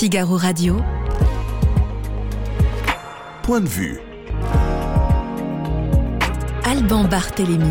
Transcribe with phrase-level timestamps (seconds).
[0.00, 0.78] Figaro Radio.
[3.42, 4.00] Point de vue.
[6.64, 7.70] Alban Barthélémy.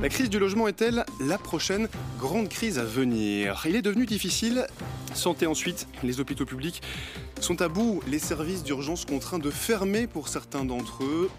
[0.00, 1.86] La crise du logement est-elle la prochaine
[2.18, 3.62] grande crise à venir?
[3.68, 4.66] Il est devenu difficile.
[5.14, 6.82] Santé ensuite, les hôpitaux publics
[7.40, 11.30] sont à bout, les services d'urgence contraints de fermer pour certains d'entre eux.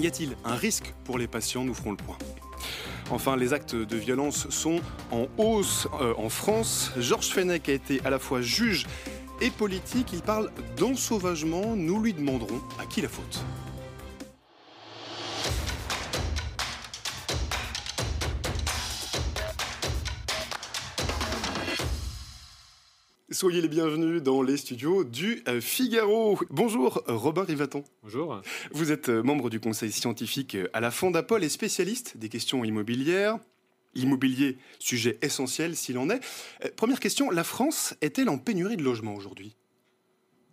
[0.00, 1.62] Y a-t-il un risque pour les patients?
[1.62, 2.16] Nous ferons le point.
[3.10, 4.80] Enfin, les actes de violence sont
[5.10, 6.92] en hausse euh, en France.
[6.96, 8.86] Georges Fenech a été à la fois juge
[9.40, 10.10] et politique.
[10.12, 11.74] Il parle d'ensauvagement.
[11.74, 13.44] Nous lui demanderons à qui la faute.
[23.40, 26.38] Soyez les bienvenus dans les studios du euh, Figaro.
[26.50, 27.84] Bonjour Robin Rivaton.
[28.02, 28.42] Bonjour.
[28.72, 32.66] Vous êtes euh, membre du conseil scientifique euh, à la Fondapol et spécialiste des questions
[32.66, 33.38] immobilières.
[33.94, 36.20] L'immobilier, sujet essentiel s'il en est.
[36.76, 39.56] Première question, la France est-elle en pénurie de logements aujourd'hui?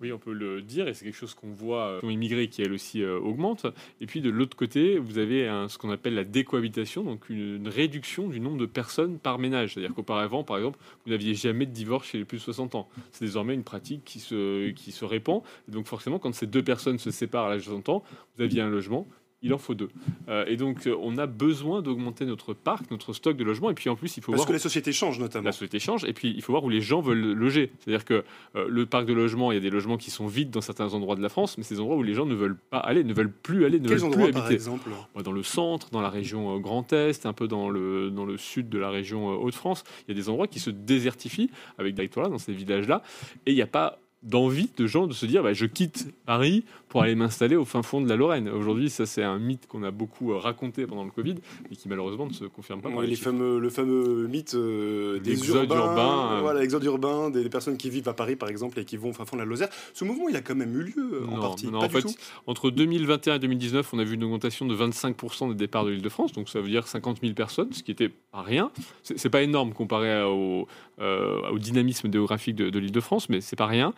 [0.01, 2.73] Oui, on peut le dire, et c'est quelque chose qu'on voit, euh, immigrés qui elle
[2.73, 3.65] aussi euh, augmente.
[3.99, 8.27] Et puis de l'autre côté, vous avez ce qu'on appelle la décohabitation, donc une, réduction
[8.27, 9.73] du nombre de personnes par ménage.
[9.73, 12.87] C'est-à-dire qu'auparavant, par exemple, vous n'aviez jamais de divorce chez les plus de 60 ans.
[13.11, 15.41] C'est désormais une pratique qui se, qui se répand.
[15.67, 18.03] Et donc forcément, quand ces deux personnes se séparent à l'âge de 60 ans,
[18.35, 19.07] vous aviez un logement
[19.43, 19.89] il en faut deux.
[20.29, 23.69] Euh, et donc, euh, on a besoin d'augmenter notre parc, notre stock de logements.
[23.69, 24.47] Et puis, en plus, il faut Parce voir.
[24.47, 25.45] que la société change, notamment.
[25.45, 26.05] La société change.
[26.05, 27.71] Et puis, il faut voir où les gens veulent loger.
[27.79, 28.23] C'est-à-dire que
[28.55, 30.93] euh, le parc de logements, il y a des logements qui sont vides dans certains
[30.93, 33.13] endroits de la France, mais ces endroits où les gens ne veulent pas aller, ne
[33.13, 34.55] veulent plus aller, ne Quels veulent endroits, plus par habiter.
[34.55, 34.89] exemple
[35.23, 38.69] Dans le centre, dans la région Grand Est, un peu dans le, dans le sud
[38.69, 42.29] de la région Hauts-de-France, il y a des endroits qui se désertifient avec des territoires
[42.29, 43.01] dans ces villages-là.
[43.45, 46.65] Et il n'y a pas d'envie de gens de se dire bah, je quitte Paris
[46.89, 48.49] pour aller m'installer au fin fond de la Lorraine.
[48.49, 51.35] Aujourd'hui, ça c'est un mythe qu'on a beaucoup euh, raconté pendant le Covid
[51.71, 52.89] et qui malheureusement ne se confirme pas.
[53.03, 56.41] les, fameux, le fameux mythe euh, des exode urbain, euh.
[56.41, 59.13] voilà, l'exode urbain des personnes qui vivent à Paris par exemple et qui vont au
[59.13, 59.69] fin fond de la Lozère.
[59.93, 61.67] Ce mouvement, il a quand même eu lieu en partie.
[61.67, 62.05] Non, en fait,
[62.47, 66.33] entre 2021 et 2019, on a vu une augmentation de 25% des départs de l'Île-de-France,
[66.33, 68.71] donc ça veut dire 50 000 personnes, ce qui était pas rien.
[69.03, 70.67] C'est pas énorme comparé au,
[70.99, 73.93] au dynamisme démographique de, de l'Île-de-France, mais c'est pas rien.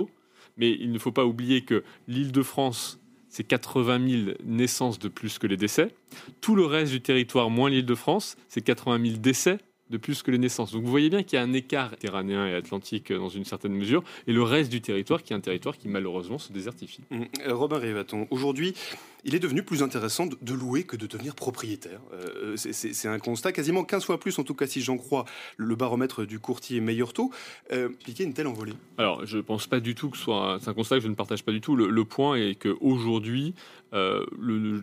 [0.59, 2.99] Mais il ne faut pas oublier que l'Île-de-France,
[3.29, 5.93] c'est 80 000 naissances de plus que les décès.
[6.41, 9.59] Tout le reste du territoire, moins l'Île-de-France, c'est 80 000 décès
[9.89, 10.71] de plus que les naissances.
[10.71, 13.73] Donc vous voyez bien qu'il y a un écart méditerranéen et atlantique dans une certaine
[13.73, 17.01] mesure, et le reste du territoire qui est un territoire qui malheureusement se désertifie.
[17.09, 17.23] Mmh.
[17.47, 18.75] Robin Rivaton, aujourd'hui,
[19.23, 21.99] il est devenu plus intéressant de louer que de devenir propriétaire.
[22.13, 25.25] Euh, c'est un constat, quasiment 15 fois plus, en tout cas si j'en crois
[25.57, 27.31] le baromètre du courtier Meilleur Taux.
[27.71, 28.73] Euh, une telle envolée?
[28.97, 30.57] Alors, je ne pense pas du tout que ce soit...
[30.61, 31.75] C'est un constat que je ne partage pas du tout.
[31.75, 33.53] Le, point est qu'aujourd'hui,
[33.93, 34.25] euh,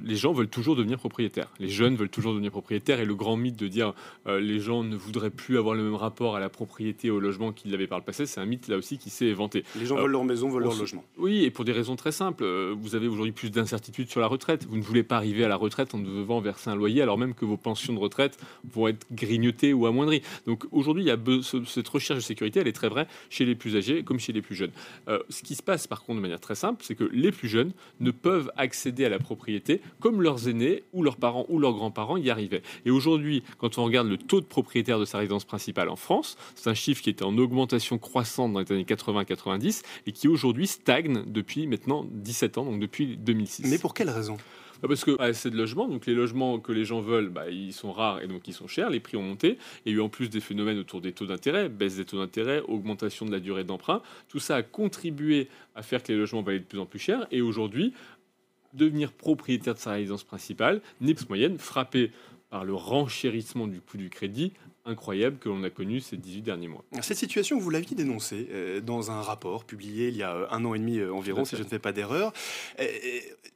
[0.05, 1.49] les gens veulent toujours devenir propriétaires.
[1.59, 3.01] Les jeunes veulent toujours devenir propriétaires.
[3.01, 3.95] Et le grand mythe de dire
[4.27, 7.53] euh, les gens ne voudraient plus avoir le même rapport à la propriété, au logement
[7.53, 9.65] qu'ils l'avaient par le passé, c'est un mythe là aussi qui s'est éventé.
[9.77, 11.05] Les gens veulent leur maison, veulent leur logement.
[11.19, 12.45] Oui, et pour des raisons très simples.
[12.79, 14.67] Vous avez aujourd'hui plus d'incertitudes sur la retraite.
[14.69, 17.35] Vous ne voulez pas arriver à la retraite en devant verser un loyer, alors même
[17.35, 20.23] que vos pensions de retraite vont être grignotées ou amoindries.
[20.47, 21.19] Donc aujourd'hui, il y a
[21.65, 24.43] cette recherche de sécurité, elle est très vraie chez les plus âgés comme chez les
[24.43, 24.73] plus jeunes.
[25.09, 27.49] Euh, ce qui se passe par contre de manière très simple, c'est que les plus
[27.49, 31.75] jeunes ne peuvent accéder à la propriété comme leurs aînés ou leurs parents ou leurs
[31.75, 32.63] grands-parents y arrivaient.
[32.85, 36.37] Et aujourd'hui, quand on regarde le taux de propriétaire de sa résidence principale en France,
[36.55, 40.67] c'est un chiffre qui était en augmentation croissante dans les années 80-90 et qui aujourd'hui
[40.67, 43.67] stagne depuis maintenant 17 ans, donc depuis 2006.
[43.71, 44.11] Mais pour quelle
[44.83, 47.73] bah, parce que assez de logements, donc les logements que les gens veulent, bah, ils
[47.73, 49.59] sont rares et donc ils sont chers, les prix ont monté.
[49.85, 52.19] Il y a eu en plus des phénomènes autour des taux d'intérêt, baisse des taux
[52.19, 54.03] d'intérêt, augmentation de la durée d'emprunt.
[54.29, 57.27] Tout ça a contribué à faire que les logements valaient de plus en plus cher.
[57.31, 57.95] Et aujourd'hui,
[58.75, 62.13] devenir propriétaire de sa résidence principale, NIPS moyenne, frappé
[62.51, 64.53] par le renchérissement du coût du crédit
[64.87, 66.85] incroyable que l'on a connu ces 18 derniers mois.
[67.03, 70.65] Cette situation, vous l'aviez dénoncée euh, dans un rapport publié il y a euh, un
[70.65, 72.33] an et demi euh, environ, si je ne fais pas d'erreur.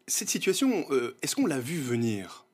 [0.06, 0.86] cette situation,
[1.22, 2.46] est-ce qu'on l'a vu venir?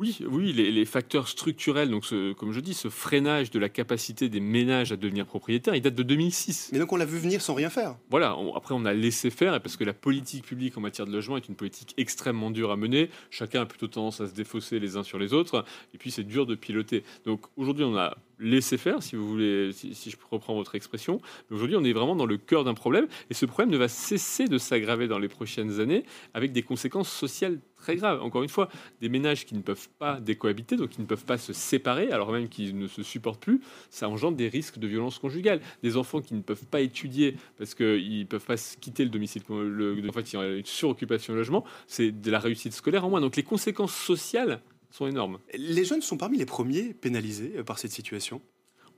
[0.00, 2.06] Oui, oui, les, facteurs structurels, donc
[2.38, 5.94] comme je dis, ce freinage de la capacité des ménages à devenir propriétaires, il date
[5.94, 6.70] de 2006.
[6.72, 7.96] Mais donc on l'a vu venir sans rien faire.
[8.08, 11.36] Voilà, après on a laissé faire, parce que la politique publique en matière de logement
[11.36, 13.10] est une politique extrêmement dure à mener.
[13.28, 16.24] Chacun a plutôt tendance à se défausser les uns sur les autres, et puis c'est
[16.24, 17.04] dur de piloter.
[17.26, 21.20] Donc aujourd'hui on a laisser faire, si vous voulez, si, je reprends votre expression.
[21.50, 24.46] Aujourd'hui, on est vraiment dans le cœur d'un problème, et ce problème ne va cesser
[24.46, 26.04] de s'aggraver dans les prochaines années,
[26.34, 28.22] avec des conséquences sociales très graves.
[28.22, 28.68] Encore une fois,
[29.00, 32.32] des ménages qui ne peuvent pas décohabiter, donc qui ne peuvent pas se séparer, alors
[32.32, 33.60] même qu'ils ne se supportent plus,
[33.90, 35.60] ça engendre des risques de violence conjugale.
[35.82, 39.42] Des enfants qui ne peuvent pas étudier parce qu'ils ne peuvent pas quitter le domicile,
[39.48, 43.04] le, en fait, il y a une suroccupation de logement, c'est de la réussite scolaire
[43.04, 43.20] en moins.
[43.20, 44.60] Donc les conséquences sociales
[44.90, 45.38] sont énormes.
[45.54, 48.40] Les jeunes sont parmi les premiers pénalisés euh, par cette situation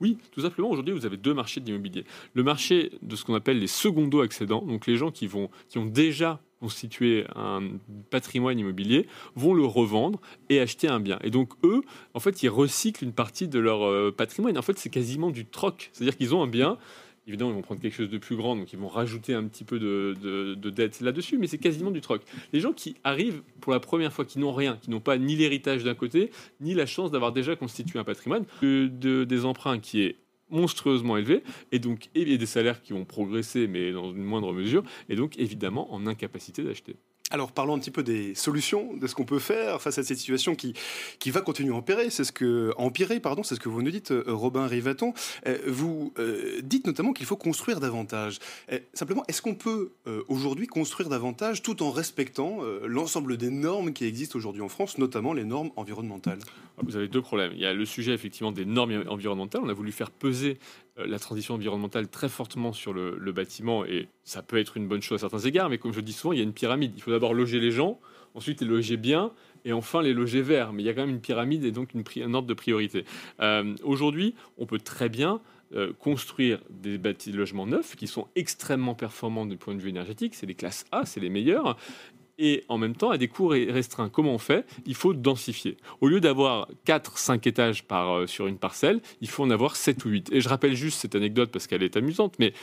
[0.01, 2.05] Oui, tout simplement, aujourd'hui, vous avez deux marchés de l'immobilier.
[2.33, 5.77] Le marché de ce qu'on appelle les secondo accédants, donc les gens qui, vont, qui
[5.77, 7.61] ont déjà constitué un
[8.09, 9.05] patrimoine immobilier,
[9.35, 11.19] vont le revendre et acheter un bien.
[11.21, 11.81] Et donc, eux,
[12.13, 14.57] en fait, ils recyclent une partie de leur euh, patrimoine.
[14.57, 15.89] En fait, c'est quasiment du troc.
[15.91, 16.77] C'est-à-dire qu'ils ont un bien,
[17.25, 19.63] Évidemment, ils vont prendre quelque chose de plus grand, donc ils vont rajouter un petit
[19.63, 20.13] peu de,
[20.55, 22.21] de, dette là-dessus, mais c'est quasiment du troc.
[22.51, 25.35] Les gens qui arrivent pour la première fois, qui n'ont rien, qui n'ont pas ni
[25.37, 30.01] l'héritage d'un côté, ni la chance d'avoir déjà constitué un patrimoine, de, des emprunts qui
[30.01, 30.17] est
[30.49, 34.83] monstrueusement élevé, et donc et des salaires qui vont progresser, mais dans une moindre mesure,
[35.07, 36.97] et donc évidemment en incapacité d'acheter.
[37.33, 40.19] Alors parlons un petit peu des solutions, de ce qu'on peut faire face à cette
[40.19, 40.75] situation qui,
[41.17, 42.11] qui va continuer à empirer.
[42.11, 45.15] C'est ce que empirer, pardon, c'est ce que vous nous dites, euh, Robin Rivaton.
[45.47, 48.37] Euh, vous euh, dites notamment qu'il faut construire davantage.
[48.93, 49.93] simplement, est-ce qu'on peut
[50.27, 55.33] aujourd'hui construire davantage tout en respectant l'ensemble des normes qui existent aujourd'hui en France, notamment
[55.33, 56.39] les normes environnementales?
[56.77, 57.53] Vous avez deux problèmes.
[57.55, 59.61] Il y a le sujet effectivement des normes environnementales.
[59.63, 60.59] On a voulu faire peser
[60.97, 65.23] la transition environnementale très fortement sur le, bâtiment et ça peut être une bonne chose
[65.23, 66.93] à certains égards, mais comme je dis souvent, il y a une pyramide.
[66.95, 67.99] Il faut d'abord loger les gens,
[68.35, 69.31] ensuite les loger bien
[69.65, 70.71] et enfin les loger verts.
[70.71, 73.05] Mais il y a quand même une pyramide et donc une, un ordre de priorité.
[73.39, 75.41] Euh, aujourd'hui, on peut très bien
[75.73, 79.89] euh, construire des bâtis de logements neufs qui sont extrêmement performants du point de vue
[79.89, 80.35] énergétique.
[80.35, 81.77] C'est les classes A, c'est les meilleurs
[82.37, 84.09] et en même temps à des coûts restreints.
[84.09, 84.65] Comment on fait?
[84.85, 85.77] Il faut densifier.
[86.01, 90.09] Au lieu d'avoir 4-5 étages euh, sur une parcelle, il faut en avoir 7 ou
[90.09, 90.31] 8.
[90.31, 92.53] Et je rappelle juste cette anecdote parce qu'elle est amusante, mais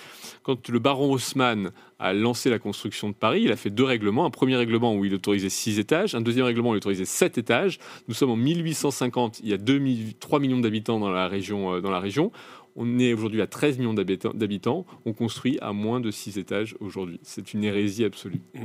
[0.42, 4.24] quand le baron Haussmann a lancé la construction de Paris, il a fait deux règlements.
[4.24, 7.38] Un premier règlement où il autorisait 6 étages, un deuxième règlement où il autorisait 7
[7.38, 7.78] étages.
[8.08, 9.80] Nous sommes en 1850, il y a 2,
[10.18, 11.74] 3 millions d'habitants dans la région.
[11.74, 12.30] Euh, dans la région.
[12.76, 14.86] On est aujourd'hui à 13 millions d'habitants.
[15.04, 17.20] On construit à moins de 6 étages aujourd'hui.
[17.22, 18.40] C'est une hérésie absolue.
[18.54, 18.60] Mmh.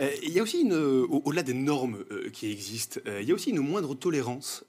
[0.00, 3.34] Euh, il y a aussi, au-delà des normes euh, qui existent, euh, il y a
[3.34, 4.64] aussi une moindre tolérance,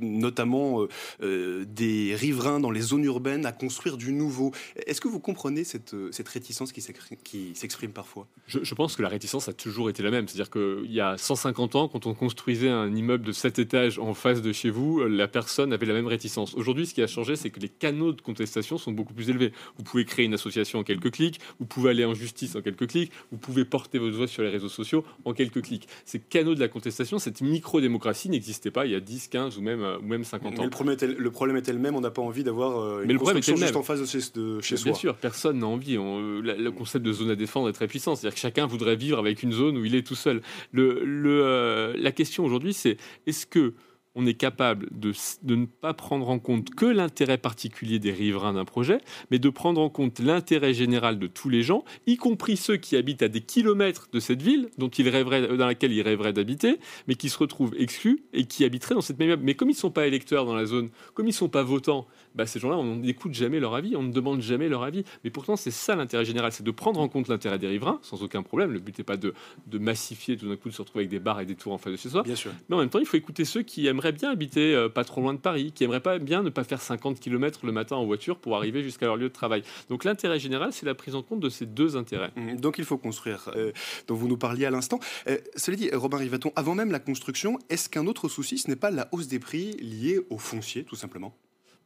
[0.00, 0.86] notamment
[1.20, 4.52] des riverains dans les zones urbaines à construire du nouveau.
[4.86, 8.26] Est-ce que vous comprenez cette, cette réticence qui s'exprime parfois?
[8.46, 10.28] Je, je, pense que la réticence a toujours été la même.
[10.28, 14.14] C'est-à-dire qu'il y a 150 ans, quand on construisait un immeuble de 7 étages en
[14.14, 16.54] face de chez vous, la personne avait la même réticence.
[16.54, 19.52] Aujourd'hui, ce qui a changé, c'est que les canaux de contestation sont beaucoup plus élevés.
[19.76, 22.88] Vous pouvez créer une association en quelques clics, vous pouvez aller en justice en quelques
[22.88, 25.88] clics, vous pouvez porter votre voix sur les réseaux sociaux en quelques clics.
[26.04, 29.62] Ces canaux de la contestation, cette micro-démocratie n'existait pas il y a 10, 15 ou
[29.62, 30.64] même, euh, ou même 50 ans.
[30.64, 33.08] le problème, est, le problème est le même, on n'a pas envie d'avoir euh, une
[33.08, 34.84] Mais le construction juste en face de chez, soi.
[34.84, 35.96] Bien sûr, personne n'a envie.
[35.96, 39.18] Euh, le concept de zone à défendre est très puissant, c'est-à-dire que chacun voudrait vivre
[39.18, 40.42] avec une zone où il est tout seul.
[40.72, 42.96] Le, la question aujourd'hui, c'est
[43.26, 43.74] est-ce que
[44.14, 45.12] on est capable de,
[45.44, 48.98] ne pas prendre en compte que l'intérêt particulier des riverains d'un projet,
[49.30, 52.96] mais de prendre en compte l'intérêt général de tous les gens, y compris ceux qui
[52.96, 56.78] habitent à des kilomètres de cette ville dont ils rêveraient, dans laquelle ils rêveraient d'habiter,
[57.08, 59.40] mais qui se retrouvent exclus et qui habiteraient dans cette même.
[59.42, 61.62] Mais comme ils ne sont pas électeurs dans la zone, comme ils ne sont pas
[61.62, 65.04] votants, bah, ces gens-là, on n'écoute jamais leur avis, on ne demande jamais leur avis.
[65.22, 68.22] Mais pourtant, c'est ça l'intérêt général, c'est de prendre en compte l'intérêt des riverains, sans
[68.22, 68.72] aucun problème.
[68.72, 69.34] Le but n'est pas de,
[69.66, 71.78] de, massifier tout d'un coup, de se retrouver avec des bars et des tours en
[71.78, 72.22] face de chez soi.
[72.22, 72.50] Bien sûr.
[72.68, 75.20] Mais en même temps, il faut écouter ceux qui aimeraient bien habiter euh, pas trop
[75.20, 78.04] loin de Paris, qui aimeraient pas bien ne pas faire 50 km le matin en
[78.04, 79.62] voiture pour arriver jusqu'à leur lieu de travail.
[79.88, 82.30] Donc l'intérêt général, c'est la prise en compte de ces deux intérêts.
[82.36, 83.72] Mmh, donc il faut construire, euh,
[84.06, 85.00] dont vous nous parliez à l'instant.
[85.28, 88.76] Euh, cela dit, Robin Rivaton, avant même la construction, est-ce qu'un autre souci, ce n'est
[88.76, 91.36] pas la hausse des prix liée au foncier, tout simplement?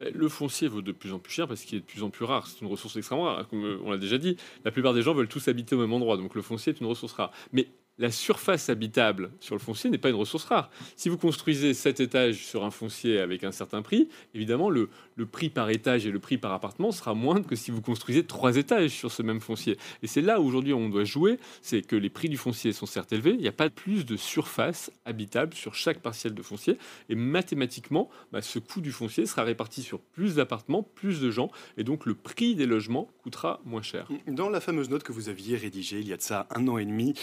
[0.00, 2.24] Le foncier vaut de plus en plus cher parce qu'il est de plus en plus
[2.24, 2.46] rare.
[2.46, 3.48] C'est une ressource extrêmement rare.
[3.48, 6.16] Comme on l'a déjà dit, la plupart des gens veulent tous habiter au même endroit.
[6.16, 7.32] Donc le foncier est une ressource rare.
[7.52, 7.66] Mais
[7.98, 10.70] la surface habitable sur le foncier n'est pas une ressource rare.
[10.96, 14.88] Si vous construisez 7 étages sur un foncier avec un certain prix, évidemment, le,
[15.18, 18.24] le prix par étage et le prix par appartement sera moindre que si vous construisez
[18.24, 19.76] 3 étages sur ce même foncier.
[20.02, 22.86] Et c'est là où aujourd'hui on doit jouer, c'est que les prix du foncier sont
[22.86, 26.78] certes élevés, il n'y a pas plus de surface habitable sur chaque partielle de foncier.
[27.08, 31.50] Et mathématiquement, bah, ce coût du foncier sera réparti sur plus d'appartements, plus de gens,
[31.76, 34.08] et donc le prix des logements coûtera moins cher.
[34.28, 36.78] Dans la fameuse note que vous aviez rédigée il y a de ça un an
[36.78, 37.14] et demi,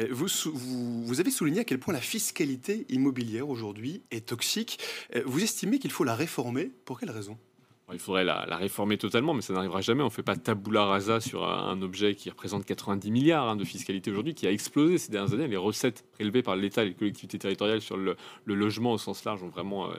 [0.00, 4.78] euh, vous vous, avez souligné à quel point la fiscalité immobilière aujourd'hui est toxique.
[5.14, 7.38] Euh, vous estimez qu'il faut la réformer Pour quelle raison?
[7.92, 10.02] Il faudrait la, réformer totalement, mais ça n'arrivera jamais.
[10.02, 13.64] On ne fait pas tabula rasa sur un, objet qui représente 90 milliards hein, de
[13.64, 15.48] fiscalité aujourd'hui, qui a explosé ces dernières années.
[15.48, 19.42] Les recettes prélevées par l'État et les collectivités territoriales sur le, logement au sens large
[19.42, 19.94] ont vraiment euh,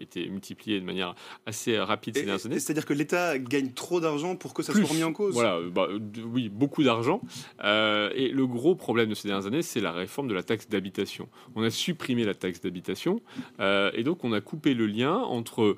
[0.00, 1.14] été multipliées de manière
[1.46, 2.58] assez rapide ces dernières années.
[2.58, 5.34] C'est-à-dire que l'État gagne trop d'argent pour que ça soit remis en cause?
[5.34, 5.88] Voilà, bah,
[6.26, 7.20] oui, beaucoup d'argent.
[7.62, 10.68] Euh, et le gros problème de ces dernières années, c'est la réforme de la taxe
[10.68, 11.28] d'habitation.
[11.54, 13.20] On a supprimé la taxe d'habitation
[13.60, 15.76] euh, et donc on a coupé le lien entre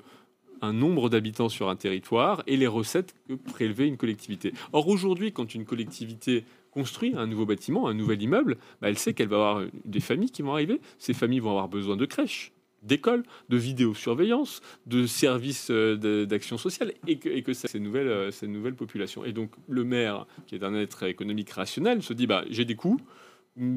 [0.61, 4.53] un nombre d'habitants sur un territoire et les recettes que prélevait une collectivité.
[4.73, 9.13] Or aujourd'hui, quand une collectivité construit un nouveau bâtiment, un nouvel immeuble, bah, elle sait
[9.13, 10.81] qu'elle va avoir des familles qui vont arriver.
[10.99, 12.51] Ces familles vont avoir besoin de crèches,
[12.83, 18.31] d'écoles, de vidéosurveillance, de services euh, d'action sociale, et que, et que ces, nouvelles, euh,
[18.31, 19.23] ces nouvelles populations.
[19.23, 22.75] Et donc le maire, qui est un être économique rationnel, se dit, bah, j'ai des
[22.75, 22.99] coûts,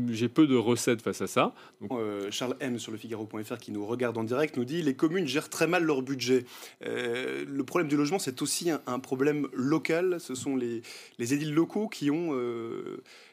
[0.08, 1.54] j'ai peu de recettes face à ça.
[1.90, 5.26] Euh, Charles M sur le Figaro.fr qui nous regarde en direct nous dit les communes
[5.26, 6.44] gèrent très mal leur budget.
[6.80, 10.18] le problème du logement, c'est aussi un, problème local.
[10.20, 10.82] Ce sont les,
[11.18, 12.32] les édiles locaux qui ont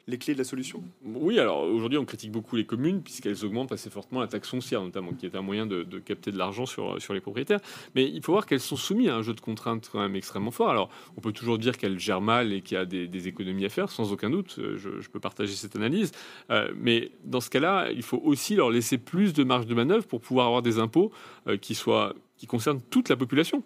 [0.08, 3.72] les clés de la solution Oui, alors aujourd'hui, on critique beaucoup les communes puisqu'elles augmentent
[3.72, 7.02] assez fortement la taxe foncière, notamment, qui est un moyen de, capter de l'argent sur,
[7.02, 7.60] sur les propriétaires.
[7.96, 10.52] Mais il faut voir qu'elles sont soumises à un jeu de contraintes quand même extrêmement
[10.52, 10.70] fort.
[10.70, 13.70] Alors, on peut toujours dire qu'elles gèrent mal et qu'il y a des, économies à
[13.70, 14.58] faire, sans aucun doute.
[14.60, 16.12] Euh, je, peux partager cette analyse.
[16.52, 20.06] Euh, mais dans ce cas-là, il faut aussi leur laisser plus de marge de manœuvre
[20.06, 21.12] pour pouvoir avoir des impôts
[21.48, 23.64] euh, qui, soient, qui concernent toute la population,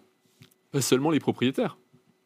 [0.70, 1.76] pas seulement les propriétaires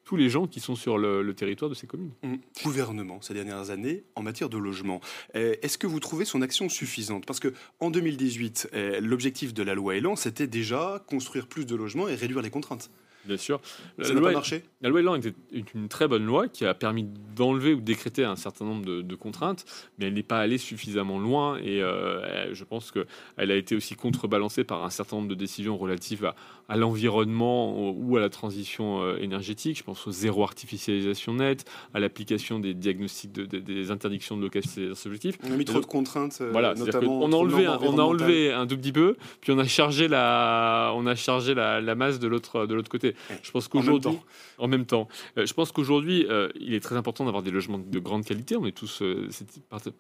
[0.05, 2.13] tous les gens qui sont sur le, territoire de ces communes.
[2.23, 2.35] Mmh.
[2.63, 5.01] Gouvernement, ces dernières années, en matière de logement,
[5.35, 7.27] eh, est-ce que vous trouvez son action suffisante?
[7.27, 11.75] Parce que en 2018, eh, l'objectif de la loi Elan, c'était déjà construire plus de
[11.75, 12.91] logements et réduire les contraintes.
[13.27, 13.61] Bien sûr.
[14.03, 15.35] Ça n'a pas marché La loi Elan était
[15.75, 19.65] une très bonne loi qui a permis d'enlever ou décréter un certain nombre de, contraintes,
[19.99, 23.95] mais elle n'est pas allée suffisamment loin et euh, je pense qu'elle a été aussi
[23.95, 26.33] contrebalancée par un certain nombre de décisions relatives
[26.69, 29.79] à, l'environnement ou à la transition euh, énergétique.
[29.79, 35.07] Je pense au zéro artificialisation nette, à l'application des diagnostics des interdictions de location des
[35.07, 35.39] objectifs.
[35.45, 36.39] On a mis trop de contraintes.
[36.41, 39.53] Euh, voilà, notamment on a enlevé, un, on a enlevé un tout petit peu, puis
[39.53, 43.14] on a chargé la, on a chargé la, la masse de l'autre de l'autre côté.
[43.43, 44.19] Je pense qu'aujourd'hui,
[44.59, 47.79] en même temps, euh, je pense qu'aujourd'hui, euh, il est très important d'avoir des logements
[47.79, 48.57] de grande qualité.
[48.57, 49.29] On est tous euh,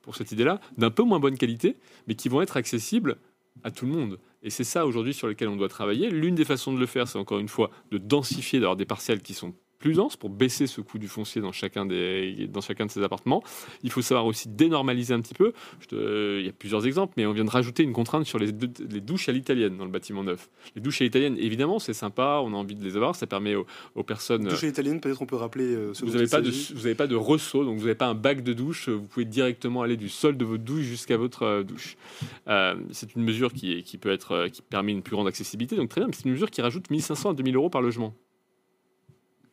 [0.02, 3.16] pour cette idée-là, d'un peu moins bonne qualité, mais qui vont être accessibles
[3.62, 4.18] à tout le monde.
[4.42, 6.10] Et c'est ça aujourd'hui sur lequel on doit travailler.
[6.10, 9.22] L'une des façons de le faire, c'est encore une fois de densifier, d'avoir des parcelles
[9.22, 12.86] qui sont plus dense pour baisser ce coût du foncier dans chacun, des, dans chacun
[12.86, 13.42] de ces appartements.
[13.82, 15.52] Il faut savoir aussi dénormaliser un petit peu.
[15.92, 19.00] il y a plusieurs exemples, mais on vient de rajouter une contrainte sur les, les
[19.02, 20.48] douches à l'italienne dans le bâtiment neuf.
[20.74, 23.56] Les douches à l'italienne, évidemment, c'est sympa, on a envie de les avoir, ça permet
[23.56, 24.44] aux, personnes.
[24.44, 27.06] Douche à l'italienne, peut-être on peut rappeler euh, ce vous n'avez pas, de, vous pas
[27.06, 30.08] de ressaut, donc vous n'avez pas un bac de douche, vous pouvez directement aller du
[30.08, 31.98] sol de votre douche jusqu'à votre euh, douche.
[32.48, 35.90] Euh, c'est une mesure qui, qui peut être, qui permet une plus grande accessibilité, donc
[35.90, 38.14] très bien, mais c'est une mesure qui rajoute 1500 à 2000 euros par logement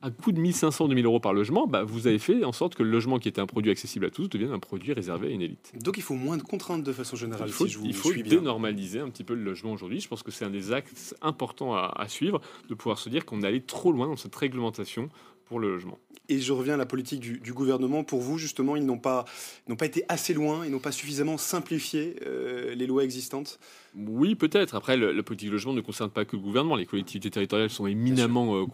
[0.01, 2.83] à coût de 1500 2000 euros par logement, bah, vous avez fait en sorte que
[2.83, 5.41] le logement qui était un produit accessible à tous devienne un produit réservé à une
[5.41, 5.71] élite.
[5.75, 7.47] Donc il faut moins de contraintes de façon générale.
[7.47, 9.99] Il faut, si je vous il faut dénormaliser un petit peu le logement aujourd'hui.
[9.99, 13.25] Je pense que c'est un des axes importants à, à suivre, de pouvoir se dire
[13.25, 15.09] qu'on est allé trop loin dans cette réglementation
[15.51, 15.99] pour le logement.
[16.29, 18.05] Et je reviens à la politique du, gouvernement.
[18.05, 19.25] Pour vous, justement, ils n'ont pas,
[19.67, 23.59] n'ont pas été assez loin, ils n'ont pas suffisamment simplifié euh, les lois existantes?
[23.97, 24.75] Oui, peut-être.
[24.75, 26.77] Après, le, la politique du logement ne concerne pas que le gouvernement.
[26.77, 28.61] Les collectivités territoriales sont éminemment...
[28.61, 28.65] Euh,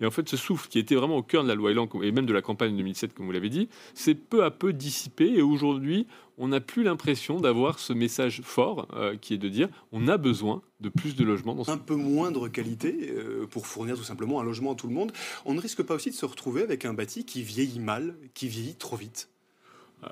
[0.00, 2.10] et en fait, ce souffle qui était vraiment au cœur de la loi Elan et
[2.10, 5.30] même de la campagne 2007, comme vous l'avez dit, c'est peu à peu dissipé.
[5.36, 6.06] Et aujourd'hui,
[6.38, 10.16] on n'a plus l'impression d'avoir ce message fort euh, qui est de dire on a
[10.16, 11.54] besoin de plus de logements.
[11.54, 14.94] Dans Un peu moindre qualité euh, pour fournir tout simplement un logement à tout le
[14.94, 15.12] monde.
[15.44, 18.48] On ne risque pas aussi de se retrouver avec un bâti qui vieillit mal, qui
[18.48, 19.28] vieillit trop vite
[20.04, 20.08] euh,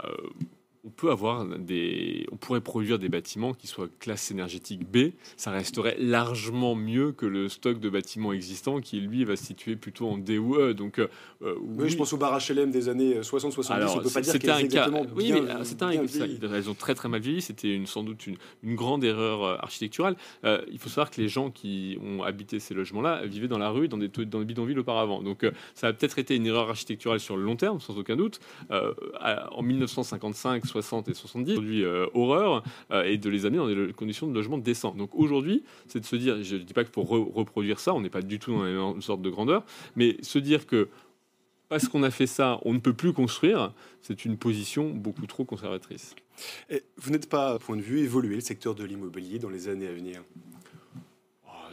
[0.86, 5.10] on peut avoir des, on pourrait produire des bâtiments qui soient classe énergétique B.
[5.36, 9.74] Ça resterait largement mieux que le stock de bâtiments existants qui lui va se situer
[9.74, 10.74] plutôt en D ou E.
[10.74, 11.08] Donc, euh,
[11.60, 13.96] oui, je pense au bar HLM des années 60-70.
[13.96, 14.88] On peut pas dire c'était un cas.
[15.16, 17.42] Oui, mais c'était un Ils ont très très mal vieilli.
[17.42, 20.14] C'était une, sans doute une, une grande erreur euh, architecturale.
[20.44, 23.70] Euh, il faut savoir que les gens qui ont habité ces logements-là vivaient dans la
[23.70, 25.20] rue, dans des, dans des bidonvilles auparavant.
[25.22, 28.38] Donc, ça a peut-être été une erreur architecturale sur le long terme, sans aucun doute.
[28.70, 33.92] en 1955 60 et 70, aujourd'hui euh, horreur, euh, et de les amener dans des
[33.92, 34.94] conditions de logement décents.
[34.94, 38.00] Donc aujourd'hui, c'est de se dire, je ne dis pas que pour reproduire ça, on
[38.00, 39.64] n'est pas du tout dans une sorte de grandeur,
[39.96, 40.88] mais se dire que
[41.68, 45.44] parce qu'on a fait ça, on ne peut plus construire, c'est une position beaucoup trop
[45.44, 46.14] conservatrice.
[46.70, 49.68] Et vous n'êtes pas, à point de vue, évoluer le secteur de l'immobilier dans les
[49.68, 50.22] années à venir?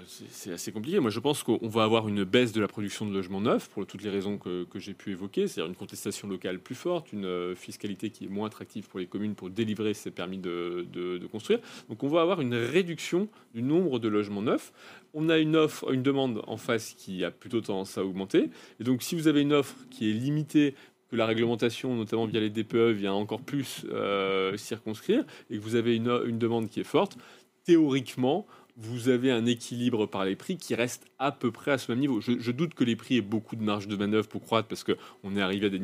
[0.08, 1.00] C'est assez compliqué.
[1.00, 3.86] Moi, je pense qu'on va avoir une baisse de la production de logements neufs pour
[3.86, 7.56] toutes les raisons que, j'ai pu évoquer, c'est-à-dire une contestation locale plus forte, une euh,
[7.56, 11.60] fiscalité qui est moins attractive pour les communes pour délivrer ces permis de, construire.
[11.90, 14.74] Donc, on va avoir une réduction du nombre de logements neufs.
[15.14, 18.50] On a une offre, une demande en face qui a plutôt tendance à augmenter.
[18.80, 20.76] Et donc, si vous avez une offre qui est limitée
[21.10, 25.76] que la réglementation, notamment via les DPE, vient encore plus euh, circonscrire, et que vous
[25.76, 27.18] avez une demande qui est forte,
[27.64, 28.46] théoriquement,
[28.76, 32.00] vous avez un équilibre par les prix qui reste à peu près à ce même
[32.00, 32.22] niveau.
[32.22, 35.36] Je, doute que les prix aient beaucoup de marge de manœuvre pour croître parce qu'on
[35.36, 35.80] est arrivé à des,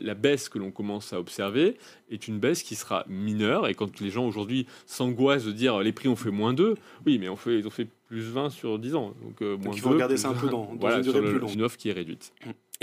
[0.00, 1.76] la, baisse que l'on commence à observer
[2.10, 3.68] est une baisse qui sera mineure.
[3.68, 6.74] Et quand les gens aujourd'hui s'angoissent de dire les prix ont fait moins d'eux,
[7.06, 9.14] oui, mais on fait, ils ont fait plus 20 sur 10 ans.
[9.22, 10.52] Donc, euh, moins il faut 2, regarder ça un peu 20.
[10.52, 11.54] dans- dans voilà, une sur durée le- plus longue.
[11.54, 12.32] une offre qui est réduite.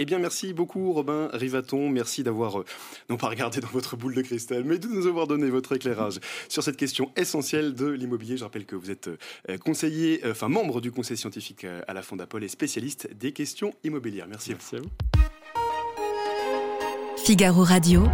[0.01, 1.89] Eh bien, merci beaucoup, Robin Rivaton.
[1.89, 2.65] Merci d'avoir, euh,
[3.09, 6.21] non pas regardé dans votre boule de cristal, mais de nous avoir donné votre éclairage
[6.47, 8.37] sur cette question essentielle de l'immobilier.
[8.37, 9.09] Je rappelle que vous êtes
[9.49, 13.73] euh, conseiller, euh, enfin membre du conseil scientifique à la Fondapol et spécialiste des questions
[13.83, 14.27] immobilières.
[14.29, 14.53] Merci.
[14.53, 14.61] à vous.
[14.71, 14.89] Merci à vous.
[17.17, 18.07] Figaro Radio.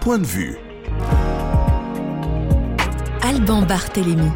[0.00, 0.56] Point de vue.
[3.22, 4.32] Alban Barthélémy.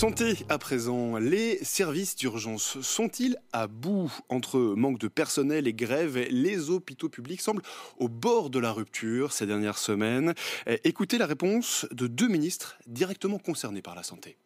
[0.00, 6.16] Santé à présent, les services d'urgence sont-ils à bout entre manque de personnel et grève?
[6.30, 7.60] Les hôpitaux publics semblent
[7.98, 10.32] au bord de la rupture ces dernières semaines.
[10.68, 14.38] Euh, Écoutez la réponse de deux ministres directement concernés par la santé.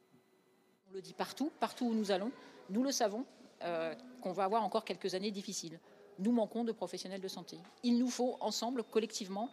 [0.90, 2.32] On le dit partout, partout où nous allons,
[2.68, 3.24] nous le savons,
[3.62, 5.78] euh, qu'on va avoir encore quelques années difficiles.
[6.18, 7.58] Nous manquons de professionnels de santé.
[7.84, 9.50] Il nous faut ensemble, collectivement,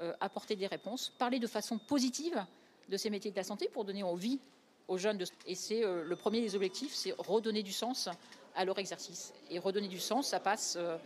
[0.00, 2.44] euh, apporter des réponses, parler de façon positive
[2.88, 4.40] de ces métiers de la santé pour donner envie
[4.88, 5.18] aux jeunes.
[5.18, 5.26] De...
[5.46, 8.08] Et c'est euh, le premier des objectifs, c'est redonner du sens
[8.56, 9.32] à leur exercice.
[9.50, 10.96] Et redonner du sens, ça passe euh,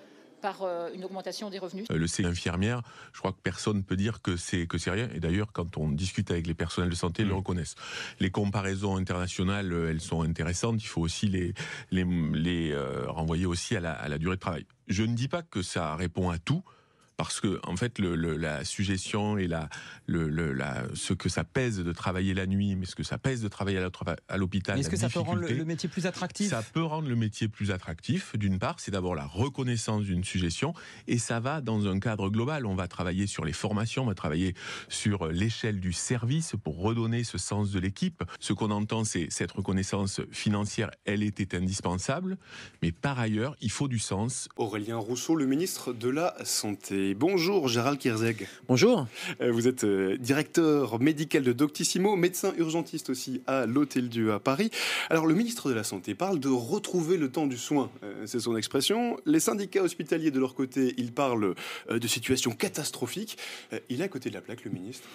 [0.40, 1.86] par euh, une augmentation des revenus.
[1.90, 2.82] Le C infirmière,
[3.12, 5.08] je crois que personne ne peut dire que c'est que c'est rien.
[5.14, 7.38] Et d'ailleurs, quand on discute avec les personnels de santé, ils le Mm.
[7.38, 7.74] reconnaissent.
[8.20, 10.82] Les comparaisons internationales, elles sont intéressantes.
[10.82, 11.54] Il faut aussi les
[11.90, 14.66] les, les euh, renvoyer aussi à la, à la durée de travail.
[14.86, 16.62] Je ne dis pas que ça répond à tout.
[17.18, 19.68] Parce que en fait, le, le- la suggestion et la,
[20.06, 23.18] le, le- la, ce que ça pèse de travailler la nuit, mais ce que ça
[23.18, 23.78] pèse de travailler
[24.28, 26.48] à l'hôpital, Est-ce que ça peut rendre le métier plus attractif?
[26.50, 28.36] ça peut rendre le métier plus attractif.
[28.36, 30.74] D'une part, c'est d'abord la reconnaissance d'une suggestion
[31.08, 32.64] et ça va dans un cadre global.
[32.66, 34.54] On va travailler sur les formations, on va travailler
[34.88, 38.22] sur l'échelle du service pour redonner ce sens de l'équipe.
[38.38, 42.38] Ce qu'on entend, c'est cette reconnaissance financière, elle était indispensable,
[42.80, 44.48] mais par ailleurs, il faut du sens.
[44.54, 47.07] Aurélien Rousseau, le ministre de la Santé.
[47.14, 48.46] Bonjour Gérald Kirzeg.
[48.68, 49.06] Bonjour.
[49.40, 54.40] Euh, Vous êtes euh, directeur médical de Doctissimo, médecin urgentiste aussi à l'Hôtel Dieu à
[54.40, 54.70] Paris.
[55.10, 58.40] Alors le ministre de la Santé parle de retrouver le temps du soin, euh, c'est
[58.40, 59.18] son expression.
[59.26, 61.54] Les syndicats hospitaliers de leur côté, ils parlent
[61.90, 63.38] de situation catastrophique.
[63.88, 65.06] Il est à côté de la plaque, le ministre.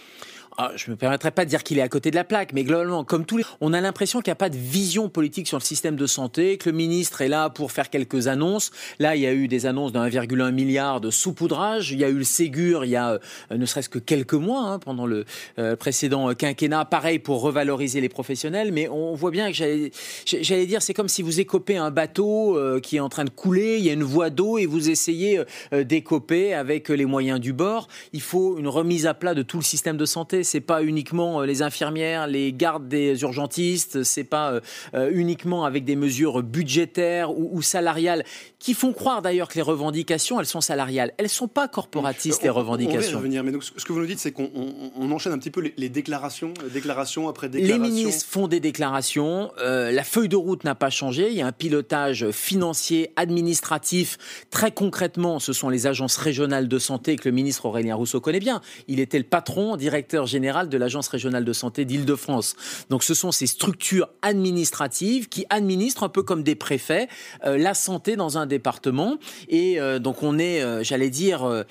[0.58, 2.64] Ah, je me permettrai pas de dire qu'il est à côté de la plaque, mais
[2.64, 5.58] globalement, comme tous les, on a l'impression qu'il n'y a pas de vision politique sur
[5.58, 8.72] le système de santé, que le ministre est là pour faire quelques annonces.
[9.00, 11.92] Là, il y a eu des annonces de 1,1 milliard de saupoudrage.
[11.92, 13.20] Il y a eu le Ségur il y a
[13.52, 15.26] euh, ne serait-ce que quelques mois, hein, pendant le
[15.60, 16.86] euh, précédent quinquennat.
[16.86, 21.22] Pareil pour revaloriser les professionnels, mais on voit bien que j'allais, dire, c'est comme si
[21.22, 24.04] vous écopez un bateau euh, qui est en train de couler, il y a une
[24.04, 25.42] voie d'eau et vous essayez
[25.74, 27.88] euh, d'écoper avec les moyens du bord.
[28.14, 30.43] Il faut une remise à plat de tout le système de santé.
[30.44, 34.62] C'est pas uniquement euh, les infirmières, les gardes des urgentistes, c'est pas euh,
[34.94, 38.24] euh, uniquement avec des mesures budgétaires ou, ou salariales
[38.60, 41.14] qui font croire d'ailleurs que les revendications, elles sont salariales.
[41.18, 43.18] Elles sont pas corporatistes les Euh, On- va y revendications.
[43.18, 45.50] revenir, mais donc, ce que vous nous dites, c'est qu'on on- on enchaîne un petit
[45.52, 47.84] peu les, les déclarations, euh, déclaration après Les déclaration.
[47.96, 51.48] ministres font des déclarations, euh, la feuille de route n'a pas changé, il y a
[51.48, 54.18] un pilotage financier, administratif.
[54.50, 58.40] Très concrètement, ce sont les agences régionales de santé que le ministre Aurélien Rousseau connaît
[58.40, 58.62] bien.
[58.88, 62.56] Il était le patron, directeur général de l'agence régionale de santé d'Île-de-France.
[62.90, 67.08] Donc ce sont ces structures administratives qui administrent un peu comme des préfets
[67.46, 69.18] euh, la santé dans un département.
[69.48, 71.64] Et euh, donc on est, euh, j'allais dire,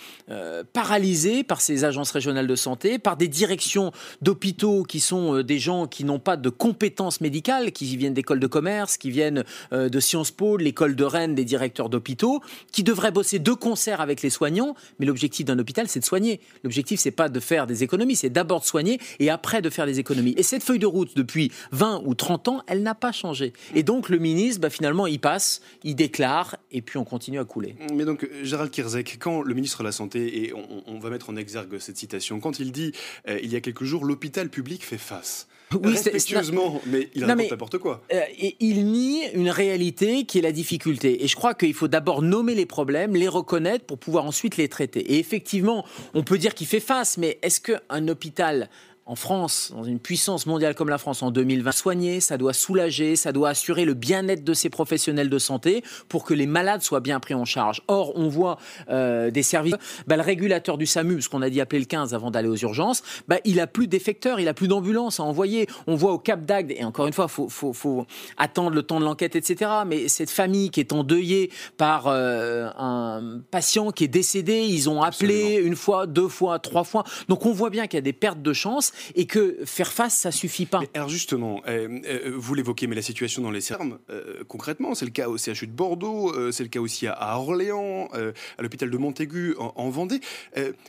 [0.73, 5.87] paralysé par ces agences régionales de santé, par des directions d'hôpitaux qui sont des gens
[5.87, 10.31] qui n'ont pas de compétences médicales, qui viennent d'écoles de commerce, qui viennent de Sciences
[10.31, 14.31] Po, de l'école de Rennes, des directeurs d'hôpitaux, qui devraient bosser de concert avec les
[14.31, 14.75] soignants.
[14.99, 16.41] Mais l'objectif d'un hôpital, c'est de soigner.
[16.63, 19.87] L'objectif, c'est pas de faire des économies, c'est d'abord de soigner et après de faire
[19.87, 20.35] des économies.
[20.37, 23.53] Et cette feuille de route, depuis 20 ou 30 ans, elle n'a pas changé.
[23.75, 27.45] Et donc le ministre, bah, finalement, il passe, il déclare, et puis on continue à
[27.45, 27.77] couler.
[27.95, 31.31] Mais donc, euh, Gérald Kirzek, quand le ministre de la Santé, et on, va mettre
[31.31, 32.93] en exergue cette citation, quand il dit
[33.29, 35.49] euh, il y a quelques jours, l'hôpital public fait face.
[35.83, 38.03] Oui, Respectueusement, mais il raconte n'importe quoi.
[38.13, 41.25] Euh, et il nie une réalité qui est la difficulté.
[41.25, 44.69] Et je crois qu'il faut d'abord nommer les problèmes, les reconnaître pour pouvoir ensuite les
[44.69, 45.01] traiter.
[45.13, 48.69] Et effectivement, on peut dire qu'il fait face, mais est-ce qu'un hôpital
[49.05, 53.17] en France, dans une puissance mondiale comme la France en 2020, soigner, ça doit soulager,
[53.17, 57.01] ça doit assurer le bien-être de ses professionnels de santé pour que les malades soient
[57.01, 57.83] bien pris en charge.
[57.89, 58.59] Or, on voit
[58.91, 59.75] euh, des services,
[60.07, 62.57] bah, le régulateur du SAMU, ce qu'on a dit appeler le 15 avant d'aller aux
[62.57, 65.67] urgences, bah, il a plus d'effecteurs, il a plus d'ambulances à envoyer.
[65.89, 69.01] On voit au Cap d'Agde, et encore une fois, faut, faut, faut attendre le temps
[69.01, 69.69] de l'enquête, etc.
[69.85, 75.03] Mais cette famille qui est endeuillée par euh, un patient qui est décédé, ils ont
[75.03, 77.03] appelé une fois, deux fois, trois fois.
[77.29, 80.17] Donc on voit bien qu'il y a des pertes de chance et que faire face,
[80.17, 80.81] ça suffit pas.
[80.81, 84.95] Mais alors justement, euh, euh, vous l'évoquez, mais la situation dans les sermes, euh, concrètement,
[84.95, 88.09] c'est le cas au CHU de Bordeaux, euh, c'est le cas aussi à, à Orléans,
[88.15, 90.21] euh, à l'hôpital de Montaigu en, en Vendée.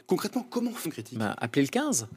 [0.08, 1.18] Concrètement, comment on fait une critique?
[1.18, 2.08] Bah, appelez le 15.